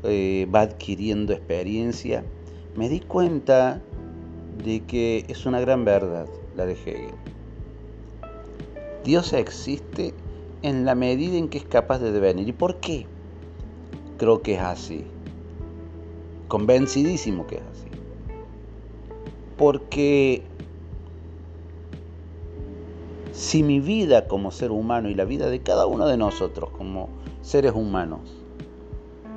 eh, 0.02 0.46
va 0.54 0.62
adquiriendo 0.62 1.32
experiencia, 1.32 2.24
me 2.76 2.88
di 2.88 3.00
cuenta 3.00 3.80
de 4.64 4.80
que 4.84 5.24
es 5.28 5.46
una 5.46 5.60
gran 5.60 5.84
verdad 5.84 6.26
la 6.56 6.66
de 6.66 6.72
Hegel. 6.72 7.14
Dios 9.04 9.32
existe 9.32 10.14
en 10.62 10.84
la 10.84 10.94
medida 10.94 11.36
en 11.38 11.48
que 11.48 11.58
es 11.58 11.64
capaz 11.64 11.98
de 11.98 12.12
devenir. 12.12 12.48
¿Y 12.48 12.52
por 12.52 12.76
qué? 12.80 13.06
Creo 14.20 14.42
que 14.42 14.52
es 14.52 14.60
así. 14.60 15.06
Convencidísimo 16.46 17.46
que 17.46 17.56
es 17.56 17.62
así. 17.62 17.88
Porque 19.56 20.42
si 23.32 23.62
mi 23.62 23.80
vida 23.80 24.28
como 24.28 24.50
ser 24.50 24.72
humano 24.72 25.08
y 25.08 25.14
la 25.14 25.24
vida 25.24 25.48
de 25.48 25.62
cada 25.62 25.86
uno 25.86 26.06
de 26.06 26.18
nosotros 26.18 26.68
como 26.76 27.08
seres 27.40 27.72
humanos 27.74 28.44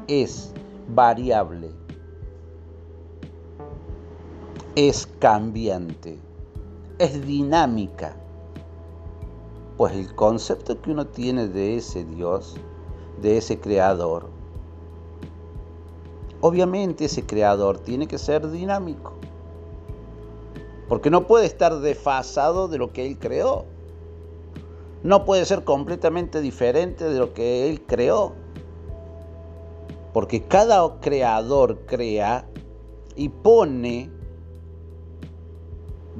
es 0.10 0.54
variable, 0.94 1.72
es 4.76 5.08
cambiante, 5.20 6.20
es 7.00 7.26
dinámica. 7.26 8.18
Pues 9.78 9.94
el 9.94 10.14
concepto 10.14 10.82
que 10.82 10.92
uno 10.92 11.08
tiene 11.08 11.48
de 11.48 11.78
ese 11.78 12.04
Dios, 12.04 12.58
de 13.22 13.38
ese 13.38 13.62
creador, 13.62 14.43
obviamente 16.44 17.06
ese 17.06 17.26
creador 17.26 17.80
tiene 17.80 18.08
que 18.08 18.20
ser 18.20 18.52
dinámico. 18.52 19.14
Porque 20.88 21.10
no 21.10 21.26
puede 21.26 21.48
estar 21.48 21.80
desfasado 21.80 22.68
de 22.68 22.78
lo 22.78 22.94
que 22.94 23.08
Él 23.08 23.18
creó. 23.18 23.66
No 25.02 25.26
puede 25.26 25.46
ser 25.46 25.64
completamente 25.64 26.42
diferente 26.42 27.06
de 27.06 27.18
lo 27.20 27.34
que 27.34 27.70
Él 27.70 27.82
creó 27.82 28.34
porque 30.14 30.44
cada 30.44 31.00
creador 31.00 31.80
crea 31.88 32.48
y 33.16 33.30
pone, 33.30 34.12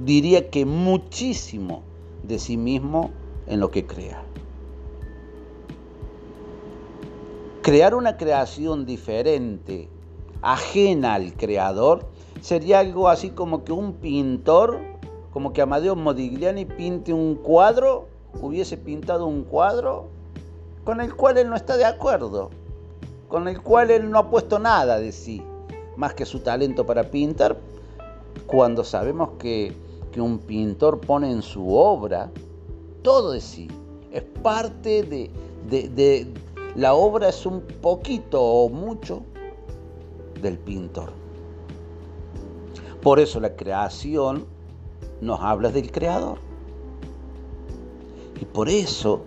diría 0.04 0.50
que 0.50 0.66
muchísimo 0.66 1.84
de 2.24 2.40
sí 2.40 2.58
mismo 2.58 3.12
en 3.46 3.60
lo 3.60 3.70
que 3.70 3.86
crea. 3.86 4.26
Crear 7.62 7.94
una 7.94 8.18
creación 8.18 8.86
diferente, 8.86 9.90
ajena 10.44 11.16
al 11.16 11.34
creador, 11.34 12.06
sería 12.42 12.80
algo 12.80 13.10
así 13.10 13.32
como 13.32 13.64
que 13.64 13.72
un 13.72 13.94
pintor, 13.94 14.80
como 15.32 15.54
que 15.54 15.62
Amadeo 15.62 15.96
Modigliani 15.96 16.66
pinte 16.66 17.14
un 17.14 17.36
cuadro, 17.36 18.08
hubiese 18.42 18.78
pintado 18.78 19.26
un 19.26 19.44
cuadro 19.44 20.10
con 20.84 21.02
el 21.02 21.16
cual 21.16 21.38
él 21.38 21.50
no 21.50 21.56
está 21.56 21.78
de 21.78 21.86
acuerdo 21.86 22.50
con 23.28 23.48
el 23.48 23.62
cual 23.62 23.90
él 23.90 24.12
no 24.12 24.20
ha 24.20 24.30
puesto 24.30 24.60
nada 24.60 25.00
de 25.00 25.12
sí, 25.12 25.42
más 25.98 26.14
que 26.14 26.24
su 26.24 26.42
talento 26.42 26.86
para 26.86 27.10
pintar, 27.10 27.58
cuando 28.46 28.84
sabemos 28.84 29.32
que 29.40 29.74
que 30.14 30.22
un 30.22 30.38
pintor 30.38 31.02
pone 31.02 31.30
en 31.30 31.42
su 31.42 31.76
obra, 31.76 32.32
todo 33.02 33.32
de 33.32 33.42
sí. 33.42 33.68
Es 34.12 34.24
parte 34.44 35.04
de, 35.04 35.32
de 35.70 36.28
la 36.76 36.94
obra, 36.94 37.30
es 37.30 37.46
un 37.46 37.62
poquito 37.82 38.42
o 38.42 38.70
mucho 38.70 39.24
del 40.44 40.60
pintor. 40.60 41.12
Por 43.02 43.20
eso 43.20 43.40
la 43.40 43.56
creación 43.56 44.46
nos 45.20 45.40
habla 45.40 45.70
del 45.70 45.92
creador. 45.92 46.38
Y 48.40 48.46
por 48.46 48.70
eso, 48.70 49.22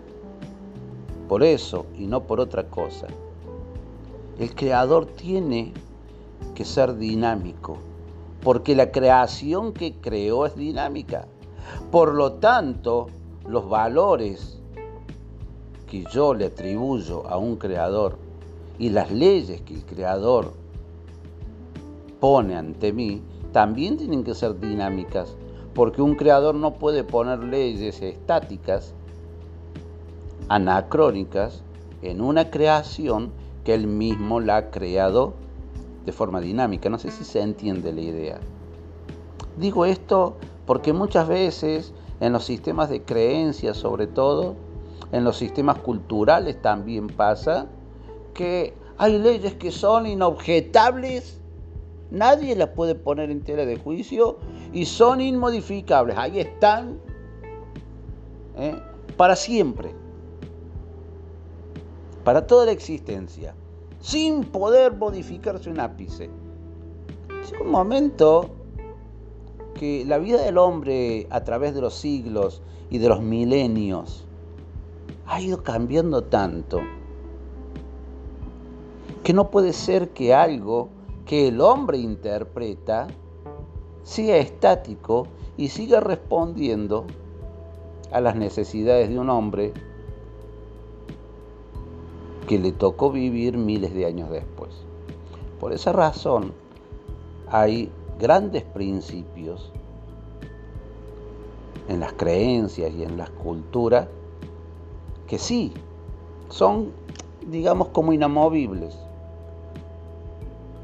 por 1.29 1.42
eso 1.42 1.87
y 1.98 2.07
no 2.07 2.22
por 2.22 2.38
otra 2.38 2.68
cosa, 2.68 3.07
el 4.38 4.55
creador 4.55 5.07
tiene 5.07 5.72
que 6.55 6.64
ser 6.64 6.96
dinámico, 6.96 7.79
porque 8.42 8.76
la 8.76 8.92
creación 8.92 9.72
que 9.72 9.94
creó 9.94 10.46
es 10.46 10.55
dinámica. 10.55 11.26
Por 11.90 12.14
lo 12.14 12.35
tanto, 12.35 13.09
los 13.48 13.68
valores 13.68 14.59
que 15.87 16.05
yo 16.12 16.35
le 16.35 16.46
atribuyo 16.46 17.26
a 17.26 17.38
un 17.38 17.57
creador 17.57 18.18
y 18.79 18.90
las 18.90 19.11
leyes 19.11 19.61
que 19.62 19.74
el 19.74 19.85
creador 19.85 20.52
pone 22.20 22.57
ante 22.57 22.92
mí 22.92 23.22
también 23.52 23.96
tienen 23.96 24.24
que 24.24 24.35
ser 24.35 24.59
dinámicas, 24.61 25.37
porque 25.74 26.02
un 26.02 26.14
creador 26.14 26.55
no 26.55 26.74
puede 26.74 27.05
poner 27.05 27.38
leyes 27.40 28.02
estáticas, 28.02 28.94
anacrónicas, 30.48 31.62
en 32.02 32.20
una 32.20 32.50
creación 32.50 33.33
que 33.64 33.74
él 33.74 33.87
mismo 33.87 34.40
la 34.40 34.57
ha 34.59 34.70
creado 34.70 35.35
de 36.05 36.12
forma 36.12 36.40
dinámica. 36.40 36.88
No 36.88 36.98
sé 36.98 37.11
si 37.11 37.24
se 37.24 37.40
entiende 37.40 37.92
la 37.92 38.00
idea. 38.00 38.40
Digo 39.57 39.85
esto 39.87 40.37
porque 40.66 40.92
muchas 40.92 41.29
veces 41.29 41.92
en 42.20 42.33
los 42.33 42.44
sistemas 42.44 42.90
de 42.90 43.02
creencias 43.02 43.76
sobre 43.76 44.07
todo, 44.07 44.55
en 45.12 45.24
los 45.24 45.37
sistemas 45.37 45.79
culturales 45.79 46.61
también 46.61 47.07
pasa 47.07 47.66
que 48.35 48.74
hay 48.98 49.18
leyes 49.18 49.55
que 49.55 49.70
son 49.70 50.07
inobjetables, 50.07 51.40
nadie 52.10 52.54
las 52.56 52.70
puede 52.70 52.94
poner 52.94 53.30
en 53.30 53.42
tela 53.42 53.64
de 53.64 53.76
juicio 53.76 54.38
y 54.72 54.86
son 54.86 55.20
inmodificables, 55.20 56.16
ahí 56.16 56.40
están 56.40 56.98
¿eh? 58.56 58.74
para 59.16 59.36
siempre, 59.36 59.92
para 62.24 62.46
toda 62.46 62.66
la 62.66 62.72
existencia 62.72 63.54
sin 64.06 64.44
poder 64.44 64.94
modificarse 64.94 65.68
un 65.68 65.80
ápice. 65.80 66.30
Es 67.42 67.52
un 67.60 67.70
momento 67.70 68.50
que 69.74 70.04
la 70.04 70.18
vida 70.18 70.40
del 70.42 70.58
hombre 70.58 71.26
a 71.30 71.42
través 71.42 71.74
de 71.74 71.80
los 71.80 71.94
siglos 71.94 72.62
y 72.88 72.98
de 72.98 73.08
los 73.08 73.20
milenios 73.20 74.24
ha 75.26 75.40
ido 75.40 75.64
cambiando 75.64 76.22
tanto 76.22 76.80
que 79.24 79.32
no 79.32 79.50
puede 79.50 79.72
ser 79.72 80.10
que 80.10 80.32
algo 80.32 80.88
que 81.26 81.48
el 81.48 81.60
hombre 81.60 81.98
interpreta 81.98 83.08
sea 84.04 84.36
estático 84.36 85.26
y 85.56 85.68
siga 85.68 86.00
respondiendo 86.00 87.04
a 88.12 88.20
las 88.20 88.36
necesidades 88.36 89.08
de 89.08 89.18
un 89.18 89.28
hombre 89.28 89.72
que 92.46 92.58
le 92.58 92.70
tocó 92.70 93.10
vivir 93.10 93.58
miles 93.58 93.92
de 93.92 94.06
años 94.06 94.30
después. 94.30 94.70
Por 95.58 95.72
esa 95.72 95.92
razón 95.92 96.52
hay 97.48 97.90
grandes 98.20 98.62
principios 98.62 99.72
en 101.88 102.00
las 102.00 102.12
creencias 102.12 102.92
y 102.92 103.02
en 103.02 103.16
las 103.16 103.30
culturas 103.30 104.08
que 105.26 105.38
sí 105.38 105.72
son, 106.48 106.92
digamos, 107.48 107.88
como 107.88 108.12
inamovibles, 108.12 108.96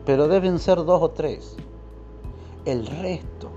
pero 0.05 0.29
deben 0.29 0.59
ser 0.59 0.79
dos 0.85 1.03
o 1.03 1.11
tres. 1.11 1.57
El 2.65 2.87
resto, 2.87 3.51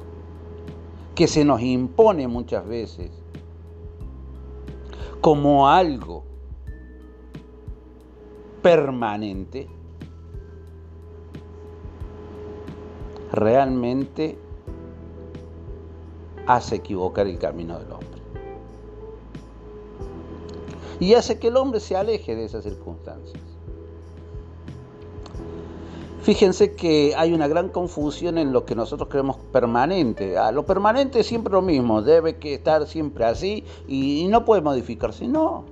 que 1.14 1.28
se 1.28 1.46
nos 1.46 1.62
impone 1.62 2.28
muchas 2.28 2.68
veces 2.68 3.12
como 5.22 5.68
algo 5.70 6.24
permanente, 8.62 9.68
realmente 13.32 14.38
hace 16.48 16.76
equivocar 16.76 17.28
el 17.28 17.38
camino 17.38 17.80
del 17.80 17.92
hombre. 17.92 18.10
Y 21.00 21.14
hace 21.14 21.40
que 21.40 21.50
el 21.50 21.58
hombre 21.58 21.80
se 21.80 21.96
aleje 21.96 22.36
de 22.36 22.46
esas 22.46 22.64
circunstancias. 22.64 23.45
Fíjense 26.26 26.74
que 26.74 27.14
hay 27.16 27.34
una 27.34 27.48
gran 27.48 27.70
confusión 27.70 28.40
en 28.40 28.52
lo 28.52 28.66
que 28.66 28.74
nosotros 28.74 29.10
creemos 29.10 29.38
permanente. 29.52 30.40
Ah, 30.40 30.52
lo 30.52 30.66
permanente 30.66 31.20
es 31.20 31.28
siempre 31.28 31.54
lo 31.54 31.62
mismo, 31.62 32.02
debe 32.02 32.38
que 32.38 32.56
estar 32.56 32.88
siempre 32.88 33.26
así 33.26 33.64
y, 33.88 34.22
y 34.22 34.28
no 34.28 34.44
puede 34.44 34.64
modificarse. 34.64 35.28
No, 35.28 35.66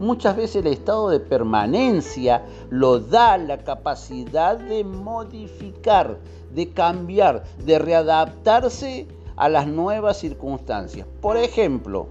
Muchas 0.00 0.38
veces 0.38 0.64
el 0.64 0.68
estado 0.68 1.10
de 1.10 1.20
permanencia 1.20 2.46
lo 2.70 2.98
da 2.98 3.36
la 3.36 3.58
capacidad 3.58 4.56
de 4.56 4.84
modificar, 4.84 6.18
de 6.54 6.70
cambiar, 6.70 7.44
de 7.62 7.78
readaptarse 7.78 9.06
a 9.36 9.50
las 9.50 9.66
nuevas 9.66 10.16
circunstancias. 10.16 11.06
Por 11.20 11.36
ejemplo, 11.36 12.06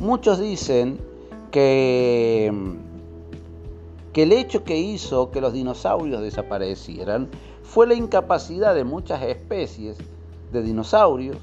muchos 0.00 0.40
dicen 0.40 0.98
que, 1.52 2.52
que 4.12 4.24
el 4.24 4.32
hecho 4.32 4.64
que 4.64 4.76
hizo 4.76 5.30
que 5.30 5.40
los 5.40 5.52
dinosaurios 5.52 6.22
desaparecieran 6.22 7.28
fue 7.62 7.86
la 7.86 7.94
incapacidad 7.94 8.74
de 8.74 8.84
muchas 8.84 9.22
especies 9.22 9.96
de 10.52 10.62
dinosaurios 10.62 11.36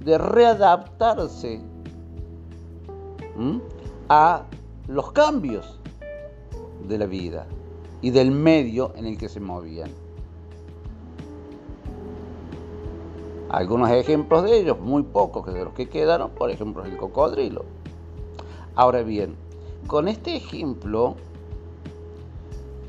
de 0.00 0.18
readaptarse 0.18 1.60
a 4.08 4.44
los 4.88 5.12
cambios 5.12 5.78
de 6.86 6.98
la 6.98 7.06
vida 7.06 7.46
y 8.02 8.10
del 8.10 8.30
medio 8.30 8.92
en 8.96 9.06
el 9.06 9.18
que 9.18 9.28
se 9.28 9.40
movían. 9.40 9.90
Algunos 13.48 13.90
ejemplos 13.90 14.42
de 14.44 14.58
ellos, 14.58 14.78
muy 14.80 15.02
pocos 15.02 15.46
de 15.46 15.64
los 15.64 15.72
que 15.72 15.88
quedaron, 15.88 16.30
por 16.30 16.50
ejemplo, 16.50 16.84
el 16.84 16.96
cocodrilo. 16.96 17.64
Ahora 18.74 19.02
bien, 19.02 19.34
con 19.86 20.08
este 20.08 20.36
ejemplo 20.36 21.16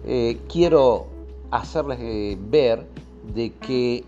eh, 0.10 0.40
quiero 0.48 1.08
hacerles 1.52 2.00
eh, 2.00 2.38
ver 2.40 2.88
de 3.36 3.54
que 3.56 4.06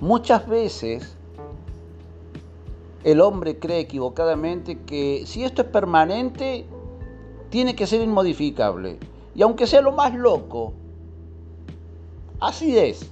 muchas 0.00 0.46
veces 0.46 1.16
el 3.04 3.22
hombre 3.22 3.58
cree 3.58 3.80
equivocadamente 3.80 4.78
que 4.80 5.24
si 5.24 5.44
esto 5.44 5.62
es 5.62 5.68
permanente, 5.68 6.66
tiene 7.48 7.74
que 7.74 7.86
ser 7.86 8.02
inmodificable. 8.02 8.98
Y 9.34 9.40
aunque 9.40 9.66
sea 9.66 9.80
lo 9.80 9.92
más 9.92 10.14
loco, 10.14 10.74
así 12.38 12.76
es. 12.76 13.10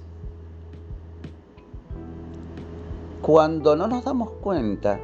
Cuando 3.23 3.75
no 3.75 3.87
nos 3.87 4.03
damos 4.03 4.29
cuenta 4.33 4.99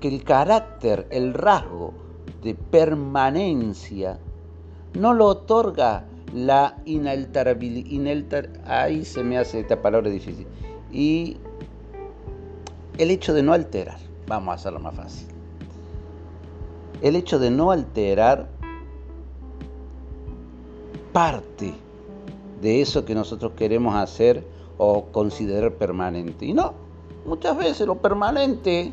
que 0.00 0.08
el 0.08 0.24
carácter, 0.24 1.06
el 1.10 1.32
rasgo 1.32 1.92
de 2.42 2.56
permanencia, 2.56 4.18
no 4.94 5.14
lo 5.14 5.26
otorga 5.26 6.04
la 6.34 6.76
inalterabilidad, 6.84 8.48
ahí 8.66 9.04
se 9.04 9.22
me 9.24 9.38
hace 9.38 9.60
esta 9.60 9.80
palabra 9.80 10.10
difícil, 10.10 10.46
y 10.92 11.38
el 12.98 13.10
hecho 13.10 13.32
de 13.32 13.42
no 13.42 13.52
alterar. 13.52 13.98
Vamos 14.26 14.52
a 14.52 14.54
hacerlo 14.54 14.80
más 14.80 14.94
fácil. 14.94 15.28
El 17.00 17.16
hecho 17.16 17.38
de 17.38 17.50
no 17.50 17.70
alterar 17.70 18.48
parte 21.12 21.72
de 22.60 22.80
eso 22.80 23.04
que 23.04 23.14
nosotros 23.14 23.52
queremos 23.56 23.94
hacer 23.94 24.44
o 24.76 25.06
considerar 25.06 25.74
permanente. 25.74 26.46
Y 26.46 26.52
no, 26.52 26.74
muchas 27.24 27.56
veces 27.56 27.86
lo 27.86 27.96
permanente 27.96 28.92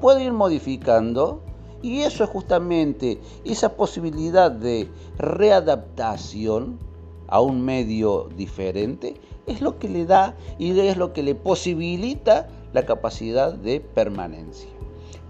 puede 0.00 0.24
ir 0.24 0.32
modificando 0.32 1.42
y 1.82 2.02
eso 2.02 2.24
es 2.24 2.30
justamente 2.30 3.20
esa 3.44 3.76
posibilidad 3.76 4.50
de 4.50 4.88
readaptación 5.18 6.78
a 7.26 7.40
un 7.40 7.64
medio 7.64 8.28
diferente, 8.36 9.14
es 9.46 9.60
lo 9.60 9.78
que 9.78 9.88
le 9.88 10.06
da 10.06 10.36
y 10.58 10.78
es 10.78 10.96
lo 10.96 11.12
que 11.12 11.22
le 11.22 11.34
posibilita 11.34 12.48
la 12.72 12.86
capacidad 12.86 13.52
de 13.52 13.80
permanencia. 13.80 14.68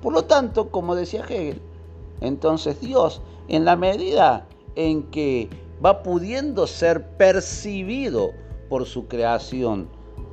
Por 0.03 0.13
lo 0.13 0.25
tanto, 0.25 0.71
como 0.71 0.95
decía 0.95 1.25
Hegel, 1.25 1.63
entonces 2.21 2.81
Dios, 2.81 3.23
en 3.49 3.65
la 3.65 3.77
medida 3.77 4.47
en 4.75 5.05
que 5.05 5.49
va 5.85 6.03
pudiendo 6.03 6.67
ser 6.67 7.17
percibido 7.17 8.31
por 8.69 8.87
su 8.87 9.07
creación 9.07 9.89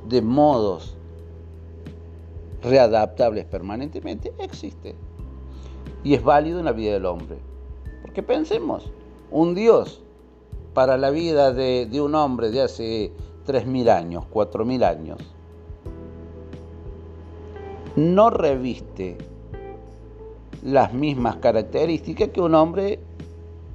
de 0.08 0.22
modos 0.22 0.96
readaptables 2.62 3.44
permanentemente, 3.46 4.32
existe. 4.38 4.94
Y 6.02 6.14
es 6.14 6.22
válido 6.22 6.58
en 6.58 6.64
la 6.64 6.72
vida 6.72 6.92
del 6.92 7.06
hombre. 7.06 7.38
Porque 8.02 8.22
pensemos, 8.22 8.90
un 9.30 9.54
Dios 9.54 10.02
para 10.74 10.96
la 10.96 11.10
vida 11.10 11.52
de, 11.52 11.88
un 12.00 12.14
hombre 12.14 12.50
de 12.50 12.62
hace 12.62 13.12
3.000 13.46 13.88
años, 13.90 14.24
4.000 14.32 14.84
años, 14.84 15.18
no 17.96 18.30
reviste 18.30 19.18
las 20.62 20.92
mismas 20.92 21.36
características 21.36 22.28
que 22.28 22.40
un 22.40 22.54
hombre 22.54 23.00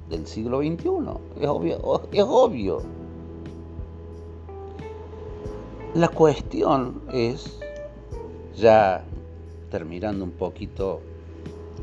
del 0.08 0.26
siglo 0.26 0.58
XXI. 0.60 0.88
Es 1.40 2.24
obvio. 2.26 2.82
La 5.94 6.08
cuestión 6.08 7.02
es, 7.12 7.58
ya 8.56 9.04
terminando 9.70 10.24
un 10.24 10.32
poquito 10.32 11.00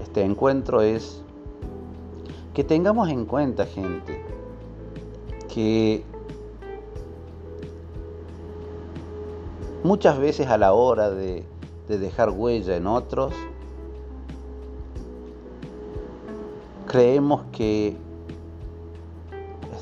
este 0.01 0.23
encuentro, 0.23 0.81
es 0.81 1.21
que 2.53 2.63
tengamos 2.63 3.09
en 3.09 3.25
cuenta, 3.25 3.65
gente, 3.65 4.23
que 5.53 6.03
muchas 9.83 10.17
veces 10.19 10.47
a 10.47 10.57
la 10.57 10.73
hora 10.73 11.09
de, 11.09 11.43
de 11.87 11.97
dejar 11.97 12.29
huella 12.29 12.75
en 12.75 12.87
otros, 12.87 13.33
creemos 16.87 17.43
que 17.51 17.97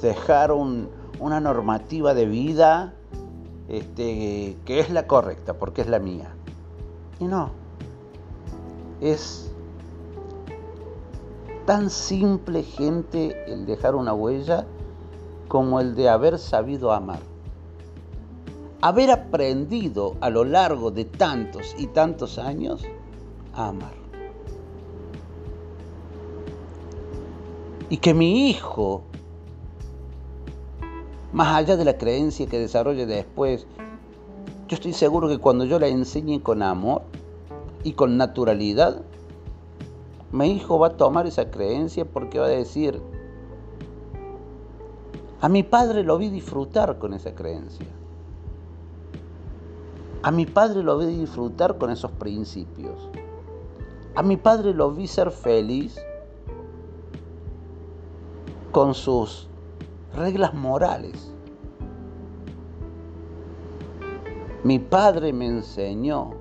dejar 0.02 0.52
una 0.52 1.40
normativa 1.40 2.14
de 2.14 2.26
vida 2.26 2.94
este, 3.68 4.58
que 4.66 4.80
es 4.80 4.90
la 4.90 5.08
correcta, 5.08 5.54
porque 5.54 5.82
es 5.82 5.88
la 5.88 6.00
mía. 6.00 6.34
Y 7.20 7.26
no, 7.26 7.52
es 9.00 9.51
tan 11.72 11.90
simple, 11.90 12.64
gente, 12.64 13.46
el 13.48 13.66
dejar 13.66 13.96
una 13.96 14.14
huella 14.14 14.66
como 15.48 15.80
el 15.80 15.96
de 15.96 16.10
haber 16.10 16.38
sabido 16.38 16.92
amar. 16.92 17.22
Haber 18.82 19.10
aprendido 19.10 20.18
a 20.20 20.30
lo 20.30 20.44
largo 20.44 20.92
de 20.92 21.06
tantos 21.06 21.74
y 21.78 21.88
tantos 21.88 22.38
años 22.40 22.84
a 23.54 23.70
amar. 23.70 23.94
y 27.90 27.98
que 27.98 28.14
mi 28.14 28.50
hijo, 28.50 29.04
más 31.32 31.56
allá 31.56 31.78
de 31.78 31.86
la 31.86 31.98
creencia 31.98 32.48
que 32.48 32.60
desarrolle 32.60 33.06
después, 33.06 33.66
yo 34.68 34.76
estoy 34.76 34.92
seguro 34.92 35.30
que 35.30 35.38
cuando 35.38 35.64
yo 35.64 35.80
la 35.80 35.88
enseñe 35.88 36.42
con 36.42 36.64
amor 36.64 37.04
y 37.86 37.94
con 37.94 38.18
naturalidad, 38.18 39.04
mi 40.32 40.52
hijo 40.52 40.80
va 40.80 40.88
a 40.88 40.98
tomar 40.98 41.28
esa 41.28 41.52
creencia 41.52 42.06
porque 42.06 42.40
va 42.40 42.46
a 42.46 42.50
decir, 42.50 43.02
a 45.42 45.50
mi 45.50 45.64
padre 45.64 46.04
lo 46.04 46.18
vi 46.18 46.30
disfrutar 46.30 47.00
con 47.00 47.14
esa 47.14 47.34
creencia. 47.36 47.88
A 50.24 50.30
mi 50.30 50.46
padre 50.46 50.84
lo 50.84 51.00
vi 51.00 51.08
disfrutar 51.08 51.78
con 51.78 51.90
esos 51.90 52.12
principios. 52.12 53.10
A 54.14 54.22
mi 54.22 54.38
padre 54.38 54.74
lo 54.74 54.92
vi 54.92 55.08
ser 55.08 55.32
feliz 55.32 56.00
con 58.72 58.94
sus 58.94 59.50
reglas 60.14 60.54
morales. 60.54 61.34
Mi 64.64 64.78
padre 64.78 65.34
me 65.34 65.48
enseñó 65.48 66.41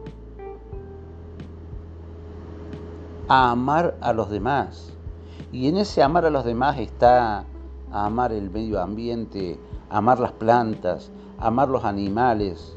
a 3.30 3.52
amar 3.52 3.96
a 4.02 4.12
los 4.12 4.28
demás. 4.28 4.92
Y 5.52 5.68
en 5.68 5.78
ese 5.78 6.02
amar 6.02 6.26
a 6.26 6.30
los 6.30 6.44
demás 6.44 6.78
está 6.78 7.46
amar 7.90 8.32
el 8.32 8.50
medio 8.50 8.82
ambiente, 8.82 9.58
amar 9.88 10.20
las 10.20 10.32
plantas, 10.32 11.10
amar 11.38 11.68
los 11.68 11.84
animales, 11.84 12.76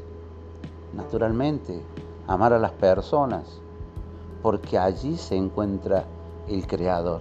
naturalmente, 0.94 1.82
amar 2.26 2.54
a 2.54 2.58
las 2.58 2.72
personas, 2.72 3.60
porque 4.42 4.78
allí 4.78 5.18
se 5.18 5.36
encuentra 5.36 6.06
el 6.48 6.66
Creador 6.66 7.20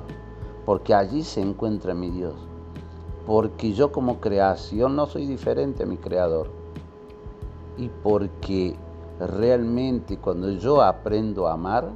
porque 0.65 0.93
allí 0.93 1.23
se 1.23 1.41
encuentra 1.41 1.93
mi 1.93 2.09
Dios. 2.09 2.36
Porque 3.25 3.73
yo 3.73 3.91
como 3.91 4.19
creación 4.19 4.95
no 4.95 5.05
soy 5.05 5.25
diferente 5.25 5.84
a 5.84 5.86
mi 5.86 5.97
creador. 5.97 6.49
Y 7.77 7.89
porque 7.89 8.75
realmente 9.19 10.17
cuando 10.17 10.51
yo 10.51 10.81
aprendo 10.81 11.47
a 11.47 11.53
amar, 11.53 11.89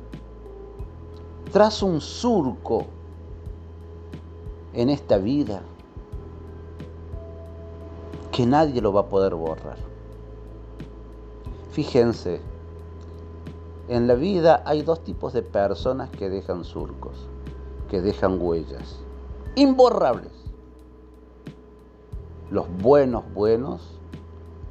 trazo 1.52 1.86
un 1.86 2.02
surco 2.02 2.86
en 4.74 4.89
esta 4.89 5.18
vida 5.18 5.62
que 8.32 8.45
nadie 8.45 8.82
lo 8.82 8.93
va 8.93 9.02
a 9.02 9.10
poder 9.10 9.36
borrar. 9.36 9.78
Fíjense, 11.72 12.41
en 13.88 14.08
la 14.08 14.16
vida 14.16 14.62
hay 14.66 14.82
dos 14.82 15.04
tipos 15.04 15.34
de 15.34 15.41
personas 15.41 16.10
que 16.10 16.30
dejan 16.30 16.64
surcos 16.64 17.28
que 17.89 18.02
dejan 18.02 18.38
huellas 18.41 19.00
imborrables. 19.56 20.32
Los 22.52 22.66
buenos 22.82 23.24
buenos 23.34 23.82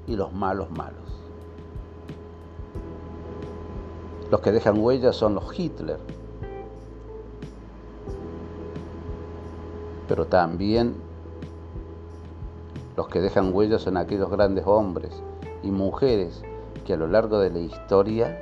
y 0.06 0.16
los 0.16 0.32
malos 0.32 0.70
malos. 0.70 0.96
Los 4.30 4.40
que 4.40 4.52
dejan 4.52 4.78
huellas 4.78 5.16
son 5.16 5.34
los 5.34 5.58
Hitler. 5.58 5.98
Pero 10.08 10.26
también 10.26 10.94
los 12.96 13.08
que 13.08 13.20
dejan 13.20 13.52
huellas 13.52 13.82
son 13.82 13.96
aquellos 13.96 14.30
grandes 14.30 14.66
hombres 14.66 15.12
y 15.62 15.70
mujeres 15.70 16.42
que 16.86 16.94
a 16.94 16.96
lo 16.96 17.06
largo 17.06 17.38
de 17.38 17.50
la 17.50 17.58
historia 17.58 18.38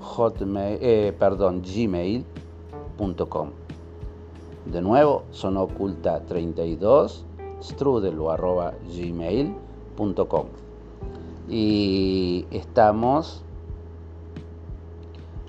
hotmail, 0.00 0.78
eh, 0.80 1.14
perdón, 1.18 1.62
gmail 1.62 2.24
de 4.66 4.82
nuevo, 4.82 5.22
son 5.30 5.56
oculta 5.56 6.20
32 6.20 7.24
strudel 7.62 8.20
arroba 8.28 8.74
gmail.com. 8.94 10.46
Y 11.48 12.44
estamos 12.50 13.42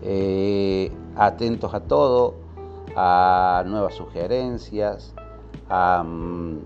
eh, 0.02 0.94
atentos 1.18 1.74
a 1.74 1.82
todo, 1.82 2.36
a 2.96 3.64
nuevas 3.68 3.96
sugerencias, 3.96 5.14
mm, 5.70 6.58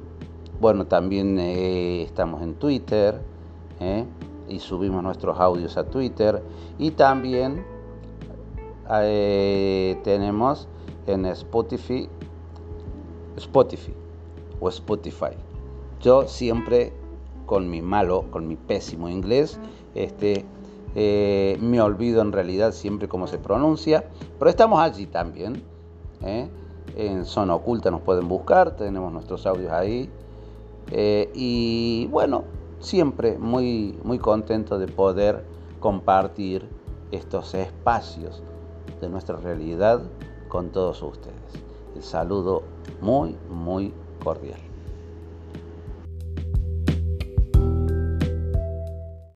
bueno, 0.59 0.85
también 0.85 1.37
eh, 1.39 2.03
estamos 2.03 2.41
en 2.41 2.55
Twitter 2.55 3.21
eh, 3.79 4.05
y 4.47 4.59
subimos 4.59 5.03
nuestros 5.03 5.39
audios 5.39 5.77
a 5.77 5.83
Twitter 5.85 6.41
y 6.77 6.91
también 6.91 7.63
tenemos 10.03 10.67
en 11.07 11.25
Spotify, 11.25 12.07
Spotify 13.37 13.93
o 14.59 14.69
Spotify. 14.69 15.35
Yo 16.01 16.27
siempre 16.27 16.93
con 17.45 17.69
mi 17.69 17.81
malo, 17.81 18.25
con 18.31 18.47
mi 18.47 18.55
pésimo 18.55 19.09
inglés, 19.09 19.59
este, 19.95 20.45
Eh, 20.97 21.57
me 21.59 21.81
olvido 21.81 22.21
en 22.21 22.31
realidad 22.31 22.71
siempre 22.71 23.09
cómo 23.09 23.27
se 23.27 23.37
pronuncia, 23.37 24.05
pero 24.39 24.49
estamos 24.49 24.79
allí 24.79 25.07
también. 25.07 25.61
¿eh? 26.23 26.47
En 26.95 27.25
Zona 27.25 27.53
Oculta 27.53 27.91
nos 27.91 27.99
pueden 27.99 28.29
buscar, 28.29 28.77
tenemos 28.77 29.11
nuestros 29.11 29.45
audios 29.45 29.73
ahí. 29.73 30.09
Eh, 30.91 31.31
y 31.33 32.07
bueno, 32.11 32.45
siempre 32.79 33.37
muy, 33.37 33.99
muy 34.03 34.19
contento 34.19 34.77
de 34.77 34.87
poder 34.87 35.45
compartir 35.79 36.69
estos 37.11 37.53
espacios 37.55 38.43
de 39.01 39.09
nuestra 39.09 39.37
realidad 39.37 40.11
con 40.47 40.71
todos 40.71 41.01
ustedes. 41.03 41.63
El 41.95 42.03
saludo 42.03 42.63
muy, 43.01 43.37
muy 43.49 43.93
cordial. 44.19 44.74